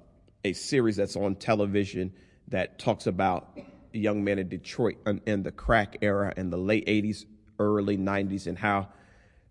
[0.44, 2.14] a series that's on television
[2.50, 3.58] that talks about
[3.94, 7.26] young men in Detroit in, in the crack era in the late 80s,
[7.60, 8.90] early 90s, and how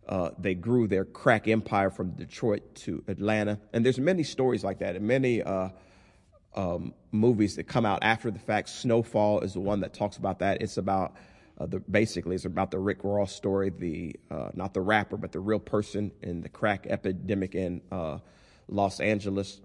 [0.08, 3.58] uh, they grew their crack empire from Detroit to Atlanta.
[3.72, 5.70] And there's many stories like that, and many uh,
[6.54, 8.68] um, movies that come out after the fact.
[8.68, 10.62] Snowfall is the one that talks about that.
[10.62, 11.14] It's about
[11.58, 15.32] uh, the basically it's about the Rick Ross story, the uh, not the rapper, but
[15.32, 18.18] the real person in the crack epidemic in uh,
[18.68, 19.60] Los Angeles.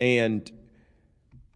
[0.00, 0.50] And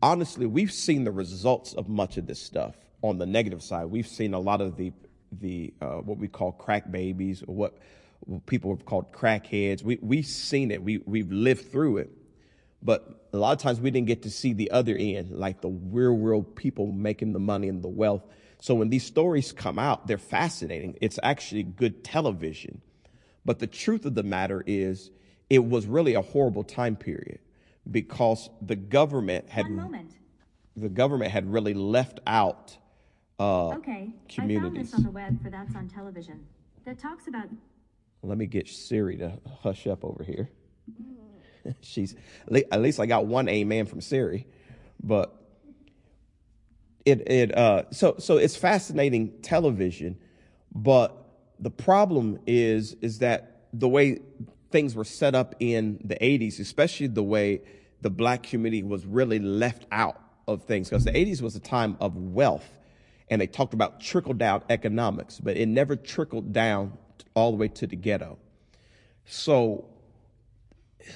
[0.03, 3.87] honestly, we've seen the results of much of this stuff on the negative side.
[3.87, 4.92] We've seen a lot of the
[5.33, 7.79] the uh, what we call crack babies or what
[8.47, 9.83] people have called crackheads.
[9.83, 10.83] We we've seen it.
[10.83, 12.11] We we've lived through it.
[12.85, 15.70] But a lot of times we didn't get to see the other end, like the
[15.70, 18.23] real world people making the money and the wealth.
[18.61, 20.99] So when these stories come out, they're fascinating.
[21.01, 22.83] It's actually good television.
[23.44, 25.11] But the truth of the matter is,
[25.51, 27.40] it was really a horrible time period
[27.90, 29.66] because the government had
[30.77, 32.77] the government had really left out
[33.38, 34.11] uh, okay.
[34.29, 34.59] communities.
[34.59, 36.47] I found this on the web for that's on television
[36.85, 37.49] that talks about.
[38.23, 40.51] Let me get Siri to hush up over here.
[41.81, 42.14] She's
[42.70, 44.46] at least I got one amen from Siri,
[45.03, 45.35] but
[47.05, 50.18] it it uh so so it's fascinating television,
[50.74, 51.16] but
[51.61, 54.20] the problem is is that the way
[54.70, 57.62] things were set up in the 80s, especially the way
[58.00, 61.96] the black community was really left out of things, because the 80s was a time
[62.00, 62.68] of wealth,
[63.31, 66.92] and they talked about trickle down economics, but it never trickled down
[67.35, 68.38] all the way to the ghetto.
[69.27, 69.87] So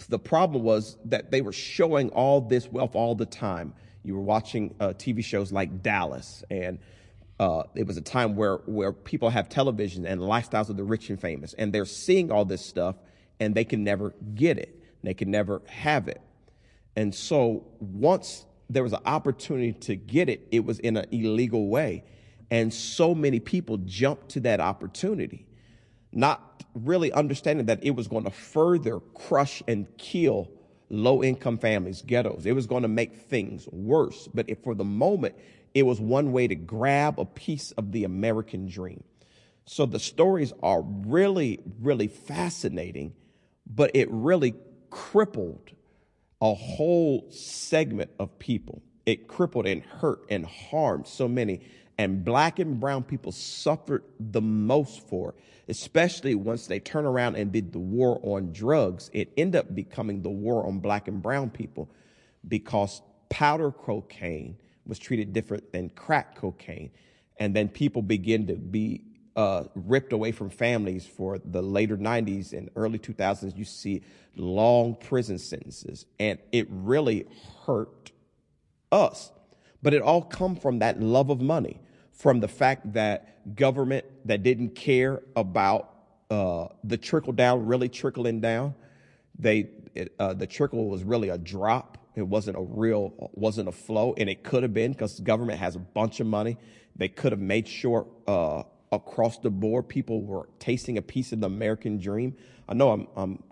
[0.09, 3.75] the problem was that they were showing all this wealth all the time.
[4.03, 6.79] You were watching uh, TV shows like Dallas, and
[7.41, 11.11] uh, it was a time where where people have television and lifestyles of the rich
[11.11, 12.97] and famous, and they're seeing all this stuff,
[13.41, 14.83] and they can never get it.
[15.03, 16.21] They can never have it.
[16.97, 21.69] And so once there was an opportunity to get it, it was in an illegal
[21.69, 22.05] way.
[22.51, 25.47] And so many people jumped to that opportunity,
[26.13, 30.51] not really understanding that it was going to further crush and kill
[30.91, 32.47] low income families, ghettos.
[32.47, 34.29] It was going to make things worse.
[34.33, 35.35] But for the moment,
[35.75, 39.05] it was one way to grab a piece of the American dream.
[39.67, 43.13] So the stories are really, really fascinating
[43.69, 44.55] but it really
[44.91, 45.71] crippled
[46.41, 48.83] a whole segment of people.
[49.05, 51.61] It crippled and hurt and harmed so many.
[51.99, 55.35] And black and brown people suffered the most for,
[55.69, 59.11] especially once they turn around and did the war on drugs.
[59.13, 61.91] It ended up becoming the war on black and brown people
[62.47, 64.57] because powder cocaine
[64.87, 66.91] was treated different than crack cocaine.
[67.39, 69.03] And then people begin to be
[69.39, 74.03] uh, ripped away from families for the later 90s and early 2000s, you see
[74.35, 76.07] long prison sentences.
[76.19, 77.27] And it really
[77.65, 78.11] hurt
[78.91, 79.31] us.
[79.81, 81.79] But it all come from that love of money,
[82.19, 85.95] from the fact that government that didn't care about
[86.31, 88.75] uh, the trickle down really trickling down.
[89.39, 91.97] They, it, uh, the trickle was really a drop.
[92.17, 95.77] It wasn't a real, wasn't a flow, and it could have been because government has
[95.77, 96.59] a bunch of money.
[96.97, 99.89] They could have made sure uh, across the board.
[99.89, 102.37] People were tasting a piece of the American dream.
[102.69, 103.43] I know I'm, I'm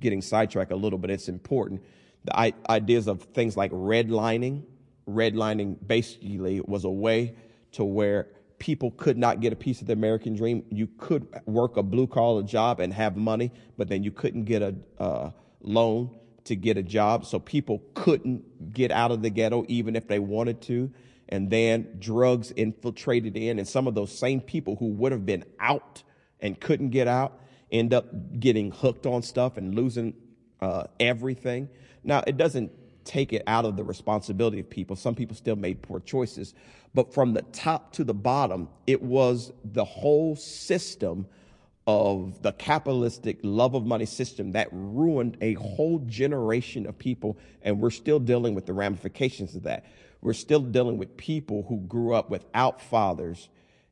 [0.00, 1.82] getting sidetracked a little, but it's important.
[2.24, 4.64] The ideas of things like redlining,
[5.08, 7.36] redlining basically was a way
[7.78, 8.26] to where
[8.58, 10.64] people could not get a piece of the American dream.
[10.68, 14.62] You could work a blue collar job and have money, but then you couldn't get
[14.62, 16.10] a uh, loan
[16.42, 17.24] to get a job.
[17.24, 20.92] So people couldn't get out of the ghetto even if they wanted to.
[21.28, 25.44] And then drugs infiltrated in, and some of those same people who would have been
[25.60, 26.02] out
[26.40, 30.14] and couldn't get out end up getting hooked on stuff and losing
[30.60, 31.68] uh, everything.
[32.02, 32.72] Now, it doesn't
[33.04, 34.96] take it out of the responsibility of people.
[34.96, 36.54] Some people still made poor choices.
[36.94, 41.26] But from the top to the bottom, it was the whole system
[41.86, 47.38] of the capitalistic love of money system that ruined a whole generation of people.
[47.62, 49.86] And we're still dealing with the ramifications of that.
[50.20, 53.48] We're still dealing with people who grew up without fathers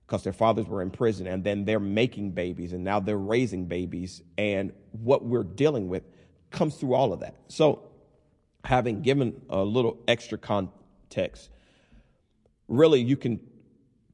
[0.06, 3.64] because their fathers were in prison and then they're making babies and now they're raising
[3.64, 4.22] babies.
[4.36, 6.02] And what we're dealing with
[6.50, 7.34] comes through all of that.
[7.48, 7.82] So,
[8.64, 11.50] having given a little extra context,
[12.68, 13.40] really you can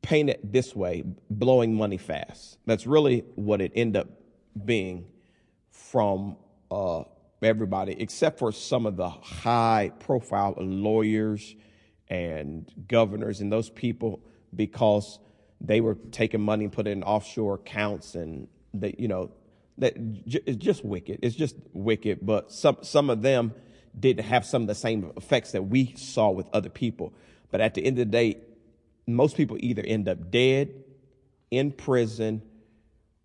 [0.03, 2.59] paint it this way blowing money fast.
[2.67, 4.09] That's really what it ended up
[4.65, 5.07] being
[5.71, 6.37] from
[6.71, 7.05] uh,
[7.43, 11.55] everybody, except for some of the high profile lawyers
[12.09, 14.21] and governors and those people,
[14.55, 15.19] because
[15.61, 19.31] they were taking money and put it in offshore accounts and they, you know,
[19.79, 21.21] that it's just wicked.
[21.23, 22.19] It's just wicked.
[22.23, 23.55] But some some of them
[23.99, 27.15] didn't have some of the same effects that we saw with other people.
[27.53, 28.39] But at the end of the day,
[29.07, 30.75] most people either end up dead,
[31.53, 32.43] in prison,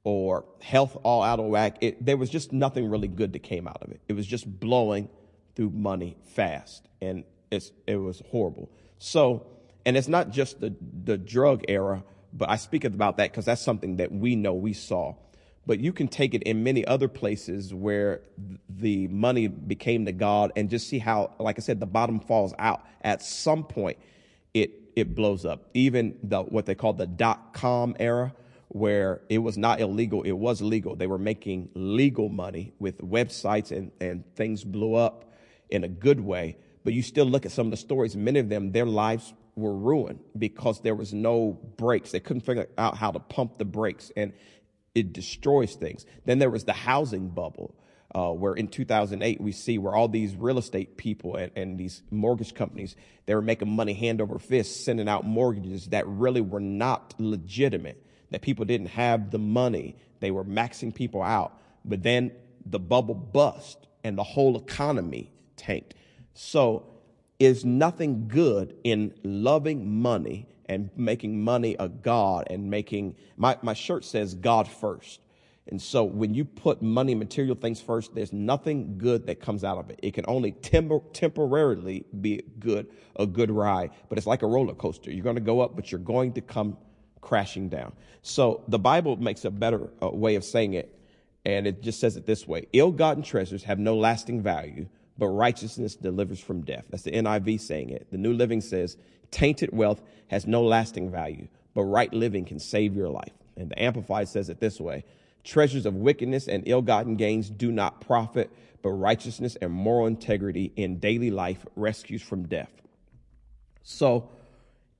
[0.03, 1.77] or health all out of whack.
[1.81, 4.01] It, there was just nothing really good that came out of it.
[4.07, 5.09] It was just blowing
[5.55, 8.69] through money fast, and it's, it was horrible.
[8.99, 9.47] So,
[9.85, 13.61] and it's not just the, the drug era, but I speak about that because that's
[13.61, 15.15] something that we know we saw.
[15.65, 18.21] But you can take it in many other places where
[18.69, 22.53] the money became the God and just see how, like I said, the bottom falls
[22.57, 22.85] out.
[23.01, 23.97] At some point,
[24.61, 25.69] it it blows up.
[25.73, 28.33] Even the what they call the dot com era,
[28.69, 30.95] where it was not illegal, it was legal.
[30.95, 35.33] They were making legal money with websites and, and things blew up
[35.69, 36.57] in a good way.
[36.83, 39.75] But you still look at some of the stories, many of them, their lives were
[39.75, 42.11] ruined because there was no brakes.
[42.11, 44.33] They couldn't figure out how to pump the brakes and
[44.95, 46.05] it destroys things.
[46.25, 47.75] Then there was the housing bubble
[48.15, 52.03] uh, where in 2008 we see where all these real estate people and, and these
[52.09, 56.59] mortgage companies they were making money hand over fist sending out mortgages that really were
[56.59, 59.95] not legitimate that people didn't have the money.
[60.19, 61.59] They were maxing people out.
[61.85, 62.31] But then
[62.65, 65.93] the bubble bust and the whole economy tanked.
[66.33, 66.85] So
[67.39, 73.73] is nothing good in loving money and making money a god and making my, my
[73.73, 75.21] shirt says god first
[75.69, 79.77] and so when you put money, material things first, there's nothing good that comes out
[79.77, 79.99] of it.
[80.01, 85.11] It can only temporarily be good, a good ride, but it's like a roller coaster.
[85.11, 86.77] You're going to go up, but you're going to come
[87.21, 87.93] crashing down.
[88.21, 90.97] So the Bible makes a better uh, way of saying it,
[91.45, 94.87] and it just says it this way Ill gotten treasures have no lasting value,
[95.17, 96.85] but righteousness delivers from death.
[96.89, 98.07] That's the NIV saying it.
[98.11, 98.97] The New Living says,
[99.31, 103.33] tainted wealth has no lasting value, but right living can save your life.
[103.57, 105.03] And the Amplified says it this way
[105.47, 110.73] Treasures of wickedness and ill gotten gains do not profit, but righteousness and moral integrity
[110.75, 112.81] in daily life rescues from death.
[113.81, 114.29] So,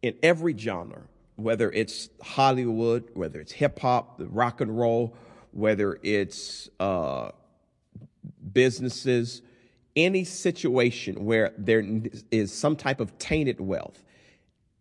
[0.02, 1.02] in every genre,
[1.36, 5.18] whether it's Hollywood, whether it's hip hop, rock and roll,
[5.52, 7.32] whether it's uh,
[8.54, 9.42] businesses,
[9.98, 11.84] any situation where there
[12.32, 14.02] is some type of tainted wealth,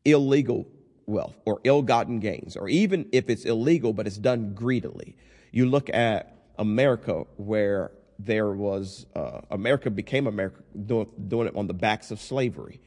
[0.05, 0.64] illegal
[1.07, 5.17] wealth, or ill gotten gains, or even if it's illegal but it's done greedily,
[5.53, 11.67] you look at America, where there was uh, America became America doing, doing it on
[11.67, 12.81] the backs of slavery.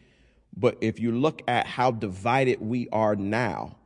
[0.56, 3.78] But if you look at how divided we are now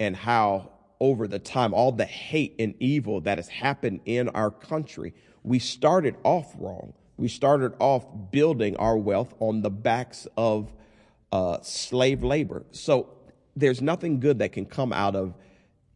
[0.00, 4.50] and how over the time, all the hate and evil that has happened in our
[4.50, 6.94] country, we started off wrong.
[7.16, 10.72] We started off building our wealth on the backs of
[11.30, 12.64] uh, slave labor.
[12.70, 13.10] So
[13.54, 15.34] there's nothing good that can come out of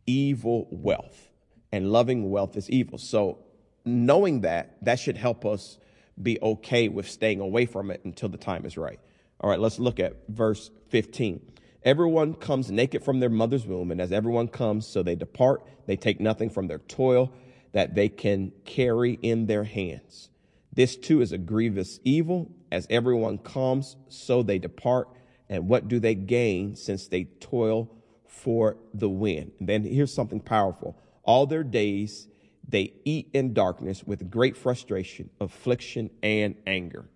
[0.06, 1.31] evil wealth
[1.72, 2.98] and loving wealth is evil.
[2.98, 3.38] So,
[3.84, 5.78] knowing that, that should help us
[6.22, 9.00] be okay with staying away from it until the time is right.
[9.40, 11.40] All right, let's look at verse 15.
[11.84, 15.66] Everyone comes naked from their mother's womb, and as everyone comes, so they depart.
[15.86, 17.32] They take nothing from their toil
[17.72, 20.28] that they can carry in their hands.
[20.72, 22.52] This too is a grievous evil.
[22.70, 25.08] As everyone comes, so they depart.
[25.48, 27.90] And what do they gain since they toil
[28.32, 29.52] for the wind.
[29.60, 30.96] And then here's something powerful.
[31.22, 32.28] All their days
[32.68, 37.08] they eat in darkness with great frustration, affliction, and anger.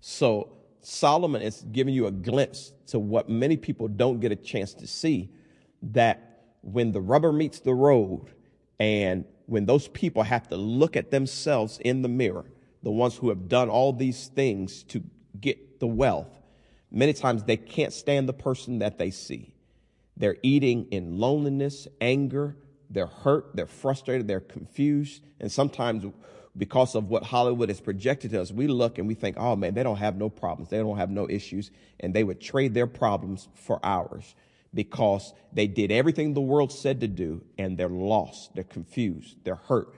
[0.00, 4.74] So Solomon is giving you a glimpse to what many people don't get a chance
[4.74, 5.30] to see
[5.82, 8.32] that when the rubber meets the road
[8.78, 12.46] and when those people have to look at themselves in the mirror,
[12.82, 15.02] the ones who have done all these things to
[15.40, 16.38] get the wealth,
[16.90, 19.53] many times they can't stand the person that they see.
[20.16, 22.56] They're eating in loneliness, anger,
[22.90, 26.04] they're hurt, they're frustrated, they're confused, and sometimes
[26.56, 29.74] because of what Hollywood has projected to us, we look and we think, oh man,
[29.74, 32.86] they don't have no problems, they don't have no issues, and they would trade their
[32.86, 34.34] problems for ours
[34.72, 39.54] because they did everything the world said to do and they're lost, they're confused, they're
[39.54, 39.94] hurt.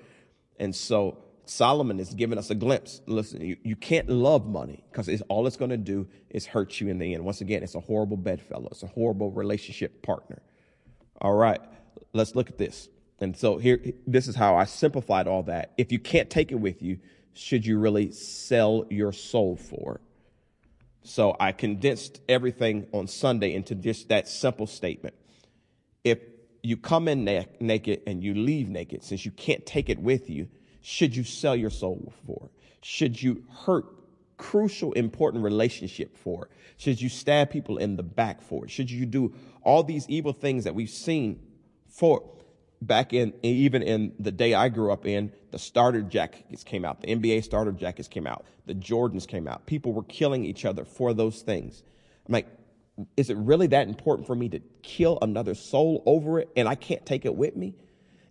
[0.59, 1.19] And so
[1.49, 3.01] Solomon is giving us a glimpse.
[3.07, 6.81] Listen, you, you can't love money because it's, all it's going to do is hurt
[6.81, 7.25] you in the end.
[7.25, 8.69] Once again, it's a horrible bedfellow.
[8.71, 10.43] It's a horrible relationship partner.
[11.21, 11.61] All right,
[12.13, 12.89] let's look at this.
[13.21, 15.73] And so here, this is how I simplified all that.
[15.79, 16.99] If you can't take it with you,
[17.33, 20.01] should you really sell your soul for it?
[21.03, 25.15] So I condensed everything on Sunday into just that simple statement.
[26.03, 26.19] If
[26.63, 30.29] you come in na- naked and you leave naked, since you can't take it with
[30.29, 30.49] you,
[30.89, 32.51] should you sell your soul for it?
[32.81, 33.87] Should you hurt
[34.37, 36.53] crucial, important relationship for it?
[36.77, 38.71] Should you stab people in the back for it?
[38.71, 41.41] Should you do all these evil things that we've seen
[41.89, 42.23] for
[42.81, 47.01] back in even in the day I grew up in, the starter jackets came out,
[47.01, 49.67] the NBA starter jackets came out, the Jordans came out.
[49.67, 51.83] People were killing each other for those things.
[52.29, 52.47] I'm like,
[53.17, 56.77] is it really that important for me to kill another soul over it and I
[56.77, 57.75] can't take it with me?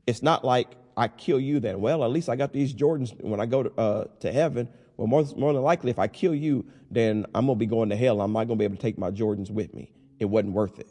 [0.08, 1.82] It's not like I kill you then.
[1.82, 4.70] Well, at least I got these Jordans when I go to, uh, to heaven.
[4.98, 7.90] Well, more, more than likely, if I kill you, then I'm going to be going
[7.90, 8.22] to hell.
[8.22, 9.92] I'm not going to be able to take my Jordans with me.
[10.20, 10.88] It wasn't worth it.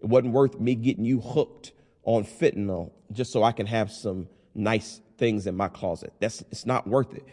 [0.00, 1.72] It wasn't worth me getting you hooked
[2.02, 6.12] on fentanyl just so I can have some nice things in my closet.
[6.20, 7.24] That's it's not worth it.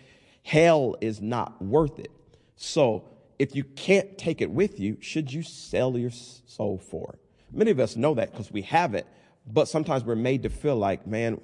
[0.44, 2.12] Hell is not worth it.
[2.56, 3.10] So
[3.40, 7.20] if you can't take it with you, should you sell your soul for it?
[7.52, 9.08] Many of us know that because we have it,
[9.48, 11.40] but sometimes we're made to feel like, man,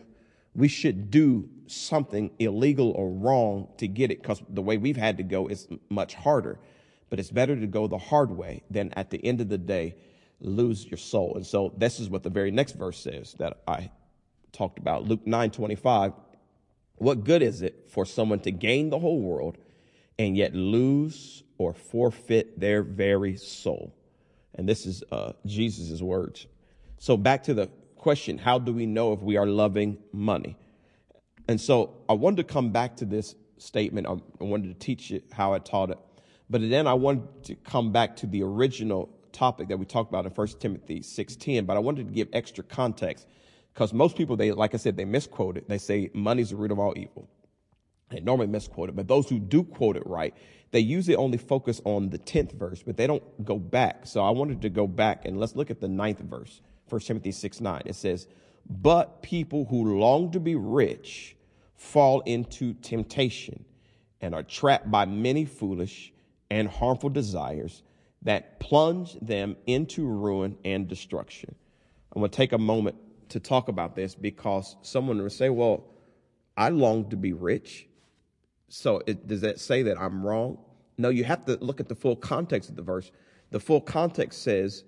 [0.60, 5.16] we should do something illegal or wrong to get it because the way we've had
[5.16, 6.60] to go is much harder.
[7.10, 9.96] But it's better to go the hard way than at the end of the day
[10.42, 11.36] lose your soul.
[11.36, 13.90] And so this is what the very next verse says that I
[14.52, 15.06] talked about.
[15.06, 16.12] Luke 9 25.
[16.98, 19.58] What good is it for someone to gain the whole world
[20.18, 23.96] and yet lose or forfeit their very soul?
[24.56, 26.48] And this is uh, Jesus' words.
[26.98, 27.70] So back to the
[28.00, 30.58] question how do we know if we are loving money?
[31.48, 34.08] And so I wanted to come back to this statement.
[34.08, 36.00] I wanted to teach it how I taught it.
[36.50, 40.26] But then I wanted to come back to the original topic that we talked about
[40.26, 43.28] in 1 Timothy 6.10, but I wanted to give extra context
[43.74, 45.70] because most people, they, like I said, they misquote it.
[45.70, 47.30] They say money's the root of all evil.
[48.10, 50.34] They normally misquote it, but those who do quote it right,
[50.72, 54.08] they usually only focus on the 10th verse, but they don't go back.
[54.08, 57.32] So I wanted to go back and let's look at the ninth verse, 1 Timothy
[57.32, 57.82] 6, 9.
[57.86, 58.28] It says,
[58.70, 61.36] but people who long to be rich
[61.76, 63.66] fall into temptation
[64.22, 66.14] and are trapped by many foolish
[66.52, 67.84] and harmful desires
[68.22, 71.56] that plunge them into ruin and destruction.
[72.14, 72.98] I'm going to take a moment
[73.30, 75.86] to talk about this because someone will say, well,
[76.58, 77.88] I long to be rich.
[78.68, 80.58] So it, does that say that I'm wrong?
[80.98, 83.12] No, you have to look at the full context of the verse.
[83.52, 84.84] The full context says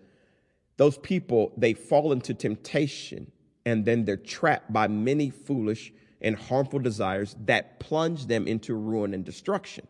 [0.77, 3.31] those people, they fall into temptation
[3.65, 9.13] and then they're trapped by many foolish and harmful desires that plunge them into ruin
[9.13, 9.87] and destruction.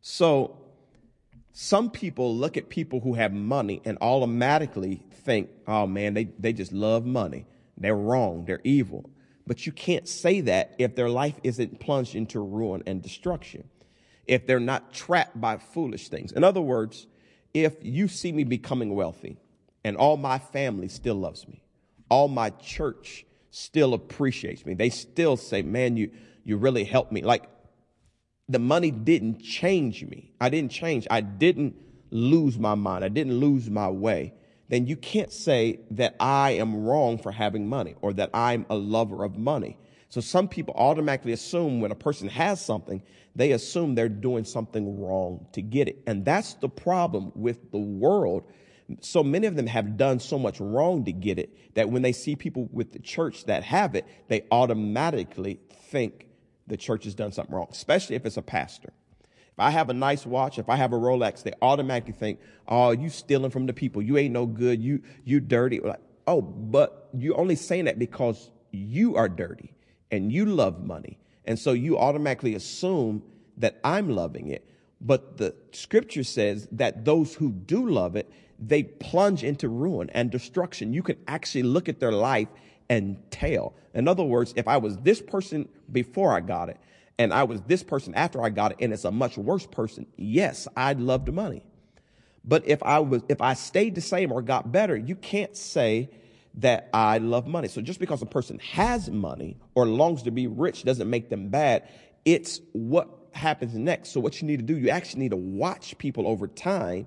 [0.00, 0.58] So
[1.52, 6.52] some people look at people who have money and automatically think, oh man, they, they
[6.52, 7.46] just love money.
[7.76, 8.44] They're wrong.
[8.44, 9.10] They're evil.
[9.46, 13.68] But you can't say that if their life isn't plunged into ruin and destruction,
[14.26, 16.32] if they're not trapped by foolish things.
[16.32, 17.06] In other words,
[17.52, 19.36] if you see me becoming wealthy
[19.84, 21.62] and all my family still loves me,
[22.08, 26.10] all my church still appreciates me, they still say, man, you,
[26.44, 27.22] you really helped me.
[27.22, 27.48] Like
[28.48, 30.32] the money didn't change me.
[30.40, 31.06] I didn't change.
[31.10, 31.76] I didn't
[32.10, 33.04] lose my mind.
[33.04, 34.34] I didn't lose my way.
[34.68, 38.74] Then you can't say that I am wrong for having money or that I'm a
[38.74, 39.78] lover of money.
[40.08, 43.02] So some people automatically assume when a person has something,
[43.34, 46.02] they assume they're doing something wrong to get it.
[46.06, 48.44] And that's the problem with the world.
[49.00, 52.12] So many of them have done so much wrong to get it that when they
[52.12, 56.26] see people with the church that have it, they automatically think
[56.66, 58.92] the church has done something wrong, especially if it's a pastor.
[59.52, 62.92] If I have a nice watch, if I have a Rolex, they automatically think, "Oh,
[62.92, 64.00] you stealing from the people.
[64.00, 64.82] You ain't no good.
[64.82, 69.74] You you dirty." Like, oh, but you're only saying that because you are dirty
[70.10, 73.22] and you love money, and so you automatically assume
[73.58, 74.66] that I'm loving it.
[75.02, 78.32] But the scripture says that those who do love it,
[78.66, 80.92] they plunge into ruin and destruction.
[80.92, 82.48] You can actually look at their life
[82.88, 83.74] and tell.
[83.94, 86.78] In other words, if I was this person before I got it
[87.18, 90.06] and I was this person after I got it and it's a much worse person,
[90.16, 91.64] yes, I'd love the money.
[92.44, 96.10] But if I was if I stayed the same or got better, you can't say
[96.54, 97.68] that I love money.
[97.68, 101.48] So just because a person has money or longs to be rich doesn't make them
[101.48, 101.88] bad.
[102.24, 104.10] It's what happens next.
[104.10, 107.06] So what you need to do, you actually need to watch people over time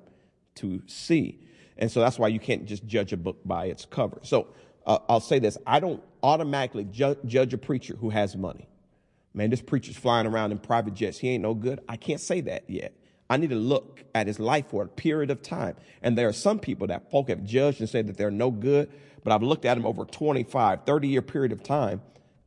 [0.55, 1.39] to see.
[1.77, 4.19] And so that's why you can't just judge a book by its cover.
[4.23, 4.47] So
[4.85, 8.67] uh, I'll say this I don't automatically ju- judge a preacher who has money.
[9.33, 11.17] Man, this preacher's flying around in private jets.
[11.17, 11.81] He ain't no good.
[11.89, 12.93] I can't say that yet.
[13.29, 15.75] I need to look at his life for a period of time.
[16.01, 18.89] And there are some people that folk have judged and said that they're no good,
[19.23, 22.01] but I've looked at them over 25, 30 year period of time,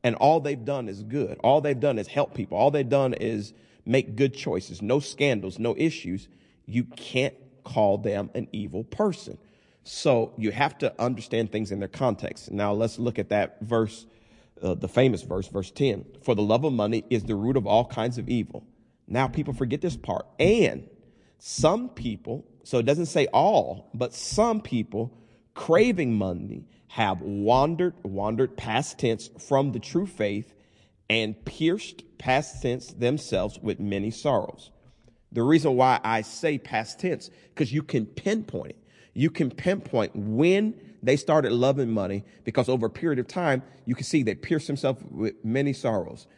[0.05, 1.39] and all they've done is good.
[1.43, 2.57] All they've done is help people.
[2.57, 3.53] All they've done is
[3.85, 6.29] make good choices, no scandals, no issues.
[6.65, 9.39] You can't call them an evil person.
[9.85, 12.51] So you have to understand things in their context.
[12.51, 14.07] Now let's look at that verse,
[14.63, 16.05] uh, the famous verse, verse 10.
[16.23, 18.65] For the love of money is the root of all kinds of evil.
[19.07, 20.27] Now people forget this part.
[20.39, 20.89] And
[21.39, 25.17] some people, so it doesn't say all, but some people
[25.55, 30.55] craving money have wandered, wandered past tense from the true faith
[31.09, 34.71] and pierced past tense themselves with many sorrows.
[35.33, 38.79] The reason why I say past tense, because you can pinpoint it
[39.19, 43.97] you can pinpoint when they started loving money because over a period of time, you
[43.97, 46.29] can see they pierced himself with many sorrows.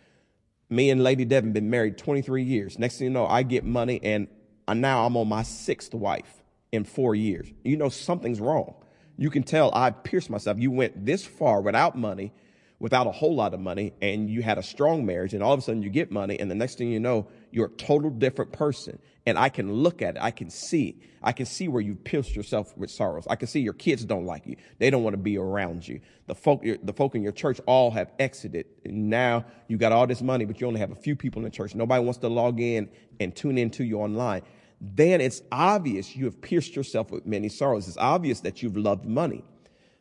[0.71, 2.79] Me and Lady Devon been married 23 years.
[2.79, 4.29] Next thing you know, I get money and
[4.67, 7.53] uh, now I'm on my sixth wife in four years.
[7.65, 8.75] You know, something's wrong.
[9.19, 10.59] You can tell I pierced myself.
[10.59, 12.33] You went this far without money,
[12.79, 15.59] without a whole lot of money, and you had a strong marriage, and all of
[15.59, 18.53] a sudden you get money, and the next thing you know, you're a total different
[18.53, 20.23] person and I can look at it.
[20.23, 21.01] I can see.
[21.23, 23.27] I can see where you've pierced yourself with sorrows.
[23.29, 24.57] I can see your kids don't like you.
[24.79, 26.01] They don't want to be around you.
[26.27, 28.67] The folk, the folk in your church all have exited.
[28.85, 31.45] And now you got all this money, but you only have a few people in
[31.45, 31.75] the church.
[31.75, 32.89] Nobody wants to log in
[33.21, 34.43] and tune into you online.
[34.81, 37.87] Then it's obvious you have pierced yourself with many sorrows.
[37.87, 39.45] It's obvious that you've loved money.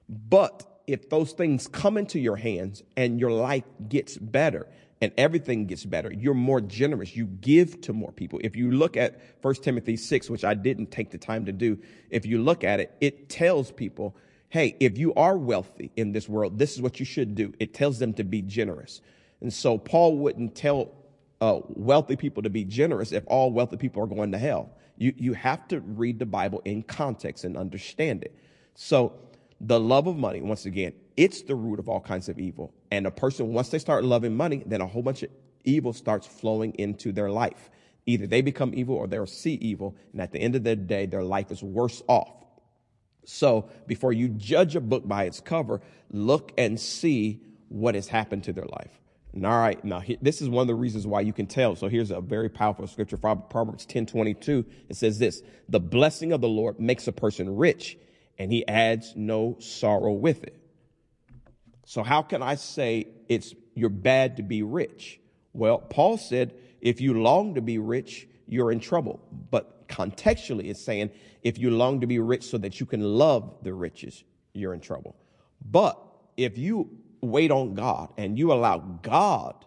[0.08, 4.68] But if those things come into your hands and your life gets better,
[5.02, 6.12] and everything gets better.
[6.12, 7.16] You're more generous.
[7.16, 8.40] You give to more people.
[8.44, 11.80] If you look at 1 Timothy 6, which I didn't take the time to do,
[12.10, 14.16] if you look at it, it tells people,
[14.50, 17.54] hey, if you are wealthy in this world, this is what you should do.
[17.60, 19.00] It tells them to be generous.
[19.42, 20.92] And so Paul wouldn't tell
[21.40, 24.70] uh, wealthy people to be generous if all wealthy people are going to hell.
[24.98, 28.36] You, you have to read the Bible in context and understand it.
[28.76, 29.14] So
[29.62, 32.74] the love of money, once again, it's the root of all kinds of evil.
[32.92, 35.30] And a person, once they start loving money, then a whole bunch of
[35.66, 37.70] evil starts flowing into their life.
[38.06, 39.98] Either they become evil or they'll see evil.
[40.14, 42.32] And at the end of the day, their life is worse off.
[43.26, 48.46] So before you judge a book by its cover, look and see what has happened
[48.46, 49.02] to their life.
[49.34, 51.76] And all right, now this is one of the reasons why you can tell.
[51.76, 54.66] So here's a very powerful scripture, Proverbs 10 22.
[54.88, 57.98] It says this The blessing of the Lord makes a person rich,
[58.38, 60.59] and he adds no sorrow with it.
[61.90, 65.20] So how can I say it's you're bad to be rich?
[65.54, 69.20] Well, Paul said if you long to be rich, you're in trouble.
[69.50, 71.10] But contextually, it's saying
[71.42, 74.24] if you long to be rich so that you can love the riches,
[74.54, 75.16] you're in trouble.
[75.68, 76.00] But
[76.38, 79.66] if you wait on God and you allow God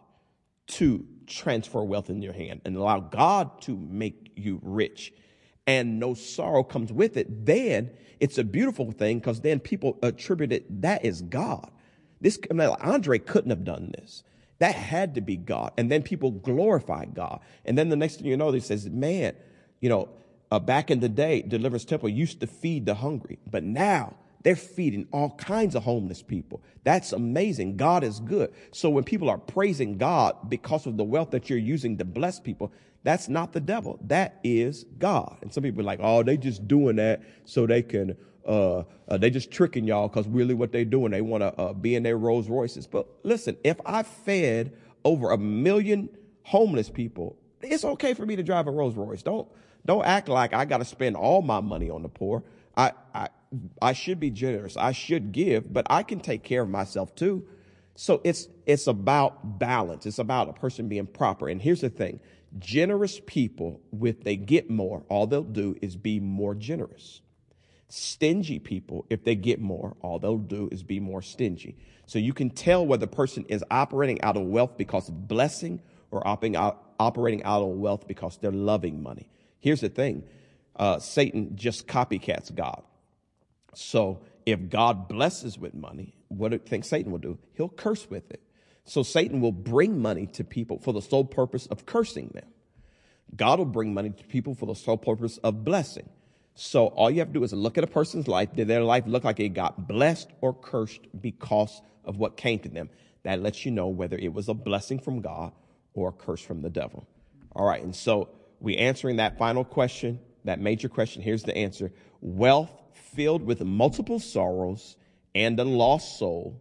[0.78, 5.12] to transfer wealth in your hand and allow God to make you rich
[5.66, 10.52] and no sorrow comes with it, then it's a beautiful thing because then people attribute
[10.52, 11.68] it that is God.
[12.22, 14.24] This I mean, Andre couldn't have done this.
[14.60, 15.72] That had to be God.
[15.76, 17.40] And then people glorified God.
[17.64, 19.34] And then the next thing you know, they says, man,
[19.80, 20.08] you know,
[20.52, 24.54] uh, back in the day, Deliverance Temple used to feed the hungry, but now they're
[24.54, 26.62] feeding all kinds of homeless people.
[26.84, 27.76] That's amazing.
[27.76, 28.52] God is good.
[28.70, 32.38] So when people are praising God because of the wealth that you're using to bless
[32.38, 33.98] people, that's not the devil.
[34.02, 35.38] That is God.
[35.42, 38.16] And some people are like, oh, they just doing that so they can,
[38.46, 41.72] uh, uh they just tricking y'all because really what they're doing, they want to uh,
[41.72, 42.86] be in their Rolls Royces.
[42.86, 44.72] But listen, if I fed
[45.04, 46.08] over a million
[46.44, 49.22] homeless people, it's okay for me to drive a Rolls Royce.
[49.22, 49.48] Don't,
[49.86, 52.42] don't act like I got to spend all my money on the poor.
[52.76, 53.28] I, I,
[53.80, 54.76] I should be generous.
[54.76, 57.46] I should give, but I can take care of myself too.
[57.94, 60.06] So it's, it's about balance.
[60.06, 61.48] It's about a person being proper.
[61.48, 62.20] And here's the thing.
[62.58, 67.20] Generous people, if they get more, all they'll do is be more generous.
[67.94, 71.76] Stingy people, if they get more, all they'll do is be more stingy.
[72.06, 75.82] So you can tell whether a person is operating out of wealth because of blessing
[76.10, 79.28] or operating out, of wealth because they're loving money.
[79.60, 80.22] Here's the thing
[80.74, 82.82] uh, Satan just copycats God.
[83.74, 87.38] So if God blesses with money, what do you think Satan will do?
[87.52, 88.40] He'll curse with it.
[88.86, 92.48] So Satan will bring money to people for the sole purpose of cursing them.
[93.36, 96.08] God will bring money to people for the sole purpose of blessing.
[96.54, 98.54] So all you have to do is look at a person's life.
[98.54, 102.68] Did their life look like it got blessed or cursed because of what came to
[102.68, 102.90] them?
[103.22, 105.52] That lets you know whether it was a blessing from God
[105.94, 107.06] or a curse from the devil.
[107.54, 107.82] All right.
[107.82, 108.28] And so
[108.60, 111.22] we answering that final question, that major question.
[111.22, 111.92] Here's the answer.
[112.20, 112.70] Wealth
[113.14, 114.96] filled with multiple sorrows
[115.34, 116.60] and a lost soul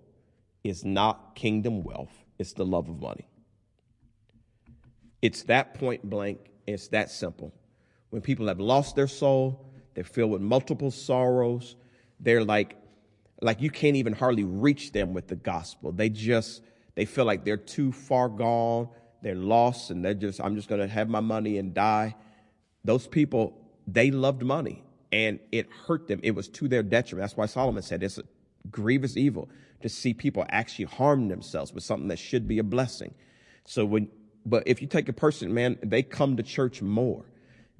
[0.64, 2.14] is not kingdom wealth.
[2.38, 3.28] It's the love of money.
[5.22, 6.40] It's that point blank.
[6.66, 7.54] It's that simple.
[8.10, 11.76] When people have lost their soul, they're filled with multiple sorrows.
[12.20, 12.78] They're like,
[13.42, 15.92] like you can't even hardly reach them with the gospel.
[15.92, 16.62] They just,
[16.96, 18.90] they feel like they're too far gone.
[19.22, 22.16] They're lost and they're just, I'm just going to have my money and die.
[22.84, 26.20] Those people, they loved money and it hurt them.
[26.24, 27.24] It was to their detriment.
[27.24, 28.24] That's why Solomon said it's a
[28.70, 29.50] grievous evil
[29.82, 33.14] to see people actually harm themselves with something that should be a blessing.
[33.66, 34.10] So when,
[34.46, 37.26] but if you take a person, man, they come to church more,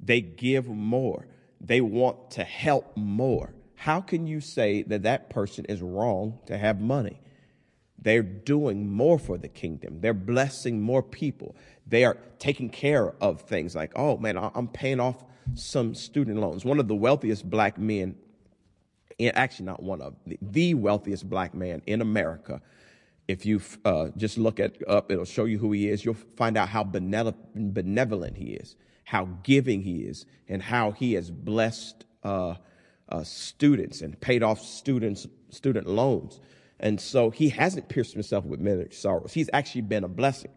[0.00, 1.26] they give more,
[1.64, 3.54] they want to help more.
[3.76, 7.20] How can you say that that person is wrong to have money?
[7.98, 10.00] They're doing more for the kingdom.
[10.00, 11.54] They're blessing more people.
[11.86, 16.64] They are taking care of things like, oh man, I'm paying off some student loans.
[16.64, 18.16] One of the wealthiest black men,
[19.34, 22.60] actually not one of the wealthiest black man in America.
[23.28, 26.04] If you uh, just look it up, it'll show you who he is.
[26.04, 28.74] You'll find out how benevolent he is,
[29.04, 32.54] how giving he is, and how he has blessed uh,
[33.08, 36.40] uh, students and paid off students student loans.
[36.80, 39.32] And so he hasn't pierced himself with many sorrows.
[39.32, 40.50] He's actually been a blessing.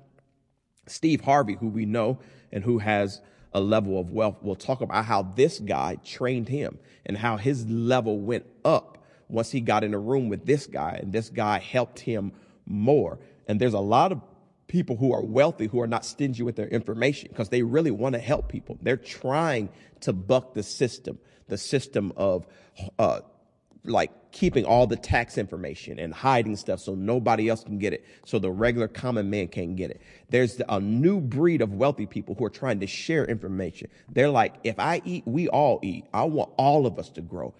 [0.87, 2.19] Steve Harvey, who we know
[2.51, 3.21] and who has
[3.53, 7.65] a level of wealth, will talk about how this guy trained him and how his
[7.67, 11.59] level went up once he got in a room with this guy, and this guy
[11.59, 12.31] helped him
[12.65, 13.19] more.
[13.47, 14.21] And there's a lot of
[14.67, 18.13] people who are wealthy who are not stingy with their information because they really want
[18.13, 18.77] to help people.
[18.81, 19.69] They're trying
[20.01, 22.47] to buck the system, the system of
[22.97, 23.21] uh,
[23.83, 28.03] like keeping all the tax information and hiding stuff so nobody else can get it,
[28.25, 30.01] so the regular common man can't get it.
[30.29, 33.89] There's a new breed of wealthy people who are trying to share information.
[34.11, 36.05] They're like, if I eat, we all eat.
[36.13, 37.53] I want all of us to grow.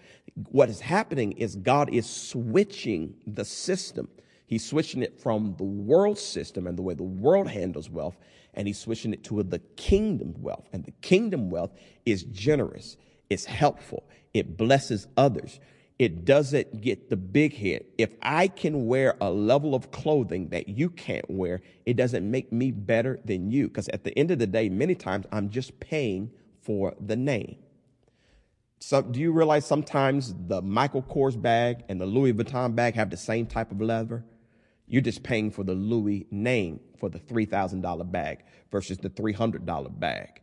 [0.52, 4.10] What is happening is God is switching the system.
[4.48, 8.18] He's switching it from the world system and the way the world handles wealth,
[8.54, 10.68] and he's switching it to the kingdom wealth.
[10.72, 11.72] And the kingdom wealth
[12.06, 12.98] is generous,
[13.30, 15.60] it's helpful, it blesses others
[15.98, 17.94] it doesn't get the big hit.
[17.98, 22.52] If I can wear a level of clothing that you can't wear, it doesn't make
[22.52, 23.68] me better than you.
[23.70, 26.32] Because at the end of the day, many times I'm just paying
[26.62, 27.58] for the name.
[28.80, 33.10] So, do you realize sometimes the Michael Kors bag and the Louis Vuitton bag have
[33.10, 34.26] the same type of leather?
[34.88, 40.42] You're just paying for the Louis name for the $3,000 bag versus the $300 bag.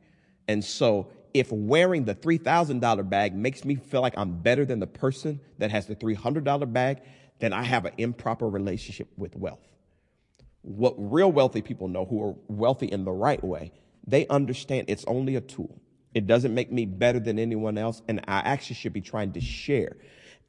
[0.49, 4.87] And so if wearing the $3,000 bag makes me feel like I'm better than the
[4.87, 7.03] person that has the $300 bag,
[7.39, 9.67] then I have an improper relationship with wealth.
[10.63, 13.73] What real wealthy people know who are wealthy in the right way,
[14.07, 15.81] they understand it's only a tool.
[16.15, 19.41] It doesn't make me better than anyone else, and I actually should be trying to
[19.41, 19.97] share.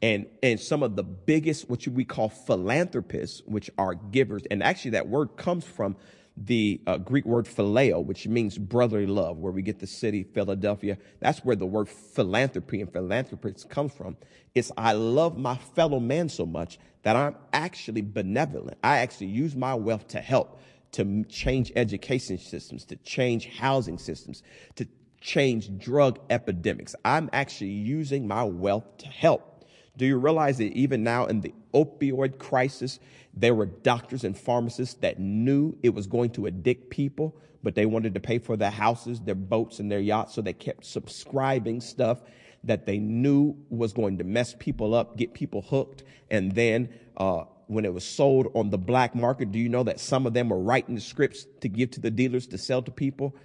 [0.04, 4.92] And, and some of the biggest, what we call philanthropists, which are givers, and actually
[4.92, 5.96] that word comes from
[6.36, 10.98] the uh, Greek word phileo, which means brotherly love, where we get the city Philadelphia.
[11.22, 14.18] That's where the word philanthropy and philanthropist comes from.
[14.54, 18.80] It's I love my fellow man so much that I'm actually benevolent.
[18.84, 20.60] I actually use my wealth to help
[20.94, 24.44] to change education systems, to change housing systems,
[24.76, 24.86] to
[25.22, 26.94] change drug epidemics.
[27.06, 29.53] I'm actually using my wealth to help.
[29.96, 33.00] Do you realize that even now in the opioid crisis,
[33.34, 37.86] there were doctors and pharmacists that knew it was going to addict people, but they
[37.86, 41.80] wanted to pay for their houses, their boats, and their yachts, so they kept subscribing
[41.80, 42.22] stuff
[42.64, 47.44] that they knew was going to mess people up, get people hooked, and then uh,
[47.68, 50.50] when it was sold on the black market, do you know that some of them
[50.50, 53.36] were writing the scripts to give to the dealers to sell to people?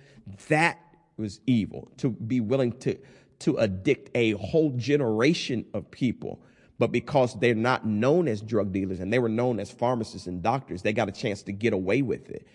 [0.49, 0.79] That
[1.17, 1.91] was evil.
[1.99, 2.97] To be willing to
[3.41, 6.41] to addict a whole generation of people
[6.79, 10.43] but because they're not known as drug dealers and they were known as pharmacists and
[10.43, 12.47] doctors, they got a chance to get away with it.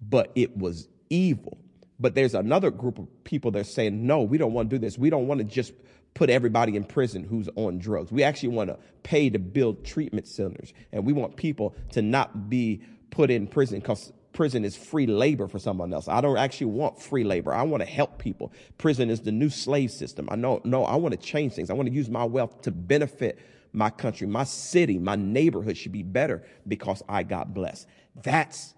[0.00, 1.58] But it was evil.
[1.98, 4.80] But there's another group of people that are saying, no, we don't want to do
[4.80, 4.96] this.
[4.96, 5.72] We don't want to just
[6.14, 8.12] put everybody in prison who's on drugs.
[8.12, 10.72] We actually want to pay to build treatment centers.
[10.92, 15.48] And we want people to not be put in prison because prison is free labor
[15.48, 16.08] for someone else.
[16.08, 17.52] I don't actually want free labor.
[17.52, 18.52] I want to help people.
[18.78, 20.28] Prison is the new slave system.
[20.30, 21.70] I know, no, I want to change things.
[21.70, 23.38] I want to use my wealth to benefit
[23.72, 27.86] my country, my city, my neighborhood should be better because I got blessed.
[28.22, 28.74] That's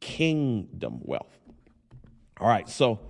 [0.00, 1.38] kingdom wealth.
[2.38, 2.68] All right.
[2.68, 3.00] So,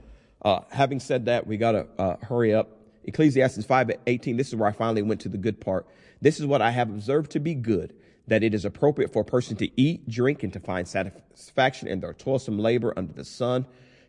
[0.43, 2.79] uh, having said that, we got to uh, hurry up.
[3.05, 5.87] Ecclesiastes 5 18, this is where I finally went to the good part.
[6.21, 7.93] This is what I have observed to be good
[8.27, 12.01] that it is appropriate for a person to eat, drink, and to find satisfaction in
[12.01, 13.67] their toilsome labor under the sun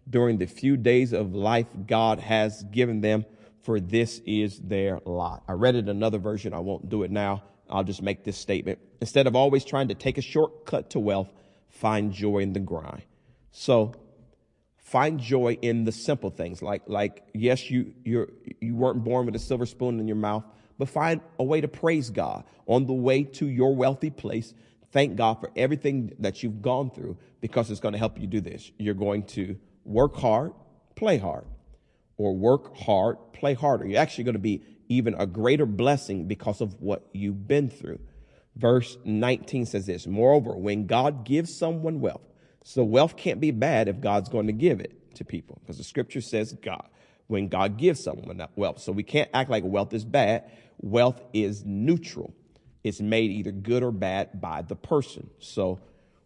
[0.09, 3.25] during the few days of life God has given them,
[3.61, 5.43] for this is their lot.
[5.47, 6.53] I read it in another version.
[6.53, 7.43] I won't do it now.
[7.69, 8.79] I'll just make this statement.
[9.01, 11.29] Instead of always trying to take a shortcut to wealth,
[11.69, 13.03] find joy in the grind.
[13.51, 13.93] So,
[14.77, 19.35] find joy in the simple things like like yes you you you weren't born with
[19.35, 20.45] a silver spoon in your mouth
[20.77, 24.53] but find a way to praise God on the way to your wealthy place.
[24.91, 28.41] Thank God for everything that you've gone through because it's going to help you do
[28.41, 28.71] this.
[28.77, 30.53] You're going to work hard,
[30.95, 31.45] play hard,
[32.17, 33.85] or work hard, play harder.
[33.85, 37.99] You're actually going to be even a greater blessing because of what you've been through.
[38.55, 42.21] Verse 19 says this Moreover, when God gives someone wealth,
[42.63, 45.83] so wealth can't be bad if God's going to give it to people because the
[45.83, 46.87] scripture says God,
[47.27, 48.79] when God gives someone that wealth.
[48.79, 50.49] So we can't act like wealth is bad
[50.79, 52.33] wealth is neutral.
[52.83, 55.29] It's made either good or bad by the person.
[55.39, 55.79] So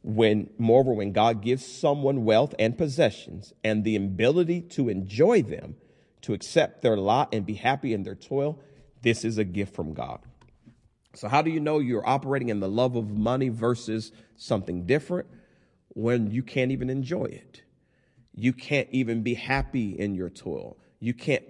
[0.03, 5.75] when, moreover, when God gives someone wealth and possessions and the ability to enjoy them,
[6.21, 8.59] to accept their lot and be happy in their toil,
[9.01, 10.19] this is a gift from God.
[11.13, 15.27] So how do you know you're operating in the love of money versus something different?
[15.89, 17.63] When you can't even enjoy it.
[18.33, 20.77] You can't even be happy in your toil.
[21.01, 21.43] You can't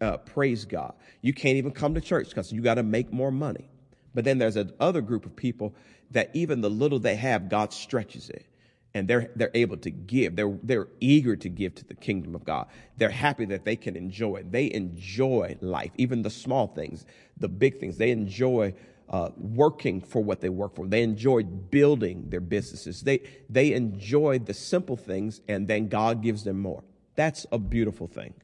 [0.00, 0.94] uh, praise God.
[1.20, 3.68] You can't even come to church because you got to make more money.
[4.14, 5.74] But then there's another group of people
[6.12, 8.46] that even the little they have, God stretches it.
[8.94, 10.36] And they're, they're able to give.
[10.36, 12.68] They're, they're eager to give to the kingdom of God.
[12.98, 14.52] They're happy that they can enjoy it.
[14.52, 17.04] They enjoy life, even the small things,
[17.38, 17.96] the big things.
[17.96, 18.74] They enjoy
[19.08, 20.86] uh, working for what they work for.
[20.86, 23.00] They enjoy building their businesses.
[23.00, 26.84] They, they enjoy the simple things, and then God gives them more.
[27.14, 28.34] That's a beautiful thing.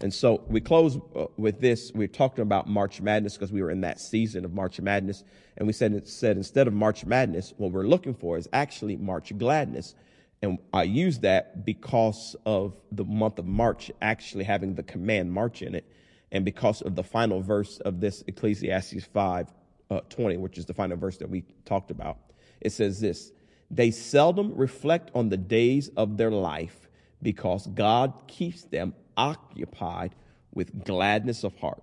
[0.00, 1.92] And so we close uh, with this.
[1.92, 5.24] We are talking about March Madness because we were in that season of March Madness.
[5.56, 9.36] And we said, said instead of March Madness, what we're looking for is actually March
[9.36, 9.94] Gladness.
[10.40, 15.62] And I use that because of the month of March actually having the command March
[15.62, 15.90] in it.
[16.30, 19.48] And because of the final verse of this Ecclesiastes 5
[19.90, 22.18] uh, 20, which is the final verse that we talked about.
[22.60, 23.32] It says this
[23.70, 26.88] They seldom reflect on the days of their life
[27.22, 30.14] because God keeps them occupied
[30.54, 31.82] with gladness of heart.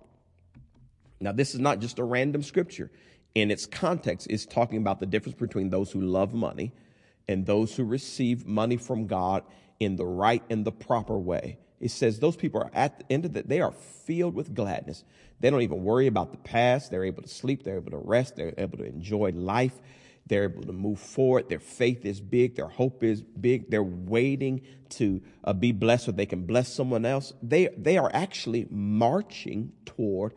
[1.20, 2.90] Now, this is not just a random scripture.
[3.34, 6.72] In its context, it's talking about the difference between those who love money
[7.28, 9.44] and those who receive money from God
[9.78, 11.58] in the right and the proper way.
[11.80, 15.04] It says those people are at the end of the, they are filled with gladness.
[15.40, 16.90] They don't even worry about the past.
[16.90, 17.62] They're able to sleep.
[17.62, 18.36] They're able to rest.
[18.36, 19.78] They're able to enjoy life.
[20.26, 21.48] They're able to move forward.
[21.48, 22.56] Their faith is big.
[22.56, 23.70] Their hope is big.
[23.70, 27.32] They're waiting to uh, be blessed so they can bless someone else.
[27.42, 30.34] They, they are actually marching toward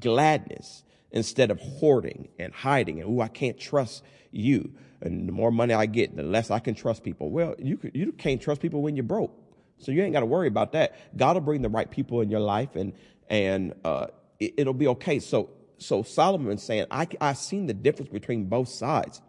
[0.00, 4.72] gladness instead of hoarding and hiding and, oh, I can't trust you.
[5.00, 7.30] And the more money I get, the less I can trust people.
[7.30, 9.36] Well, you, you can't trust people when you're broke.
[9.78, 10.96] So you ain't got to worry about that.
[11.16, 12.92] God will bring the right people in your life and,
[13.28, 14.06] and, uh,
[14.38, 15.18] it, will be okay.
[15.18, 19.20] So, so Solomon's saying, I, I've seen the difference between both sides.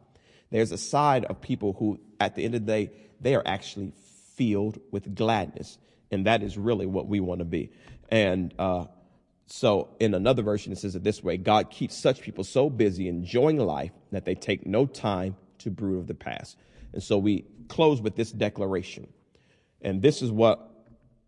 [0.53, 3.91] There's a side of people who, at the end of the day, they are actually
[4.35, 5.79] filled with gladness.
[6.11, 7.71] And that is really what we want to be.
[8.09, 8.85] And uh,
[9.47, 13.07] so, in another version, it says it this way God keeps such people so busy
[13.07, 16.55] enjoying life that they take no time to brood of the past.
[16.93, 19.07] And so, we close with this declaration.
[19.81, 20.69] And this is what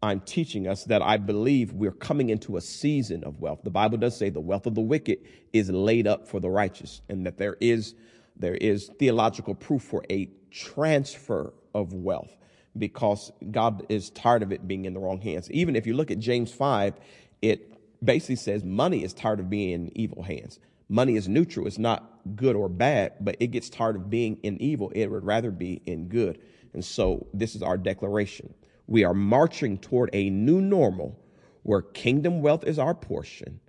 [0.03, 3.61] I'm teaching us that I believe we're coming into a season of wealth.
[3.63, 5.17] The Bible does say the wealth of the wicked
[5.51, 7.95] is laid up for the righteous, and that there is
[8.35, 12.35] there is theological proof for a transfer of wealth
[12.77, 15.49] because God is tired of it being in the wrong hands.
[15.51, 16.95] Even if you look at James 5,
[17.41, 17.73] it
[18.03, 20.59] basically says money is tired of being in evil hands.
[20.89, 21.67] Money is neutral.
[21.67, 24.91] It's not good or bad, but it gets tired of being in evil.
[24.93, 26.39] It would rather be in good.
[26.73, 28.53] And so this is our declaration.
[28.87, 31.19] We are marching toward a new normal
[31.63, 33.59] where kingdom wealth is our portion,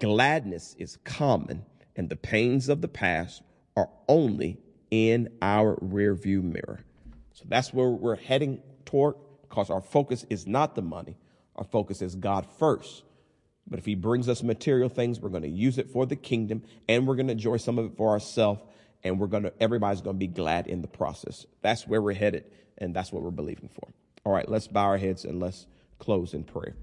[0.00, 3.42] gladness is common, and the pains of the past
[3.76, 4.58] are only
[4.90, 6.80] in our rearview mirror.
[7.32, 11.16] So that's where we're heading toward because our focus is not the money.
[11.56, 13.02] Our focus is God first.
[13.66, 16.62] But if He brings us material things, we're going to use it for the kingdom
[16.88, 18.60] and we're going to enjoy some of it for ourselves.
[19.02, 21.46] And we're going to, everybody's going to be glad in the process.
[21.60, 22.44] That's where we're headed.
[22.78, 23.88] And that's what we're believing for.
[24.24, 25.66] All right, let's bow our heads and let's
[25.98, 26.74] close in prayer.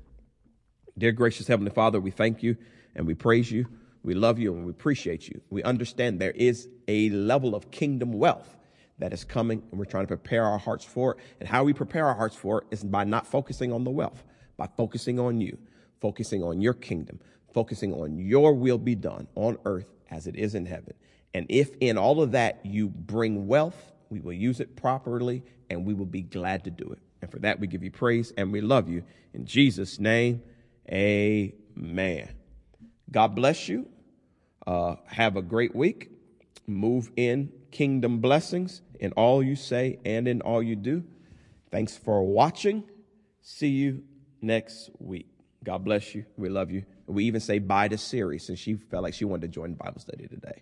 [0.97, 2.57] Dear gracious Heavenly Father, we thank you
[2.95, 3.67] and we praise you.
[4.03, 5.41] We love you and we appreciate you.
[5.49, 8.57] We understand there is a level of kingdom wealth
[8.99, 11.17] that is coming, and we're trying to prepare our hearts for it.
[11.39, 14.23] And how we prepare our hearts for it is by not focusing on the wealth,
[14.57, 15.57] by focusing on you,
[15.99, 17.19] focusing on your kingdom,
[17.53, 20.93] focusing on your will be done on earth as it is in heaven.
[21.33, 25.85] And if in all of that you bring wealth, we will use it properly and
[25.85, 26.99] we will be glad to do it.
[27.21, 29.03] And for that, we give you praise and we love you.
[29.33, 30.41] In Jesus' name,
[30.91, 32.29] amen.
[33.09, 33.87] God bless you.
[34.72, 36.09] Uh, have a great week.
[36.65, 41.03] Move in kingdom blessings in all you say and in all you do.
[41.72, 42.86] Thanks for watching.
[43.41, 44.01] See you
[44.41, 45.28] next week.
[45.61, 46.24] God bless you.
[46.38, 46.86] We love you.
[47.05, 49.99] We even say bye to Siri since she felt like she wanted to join Bible
[49.99, 50.61] study today.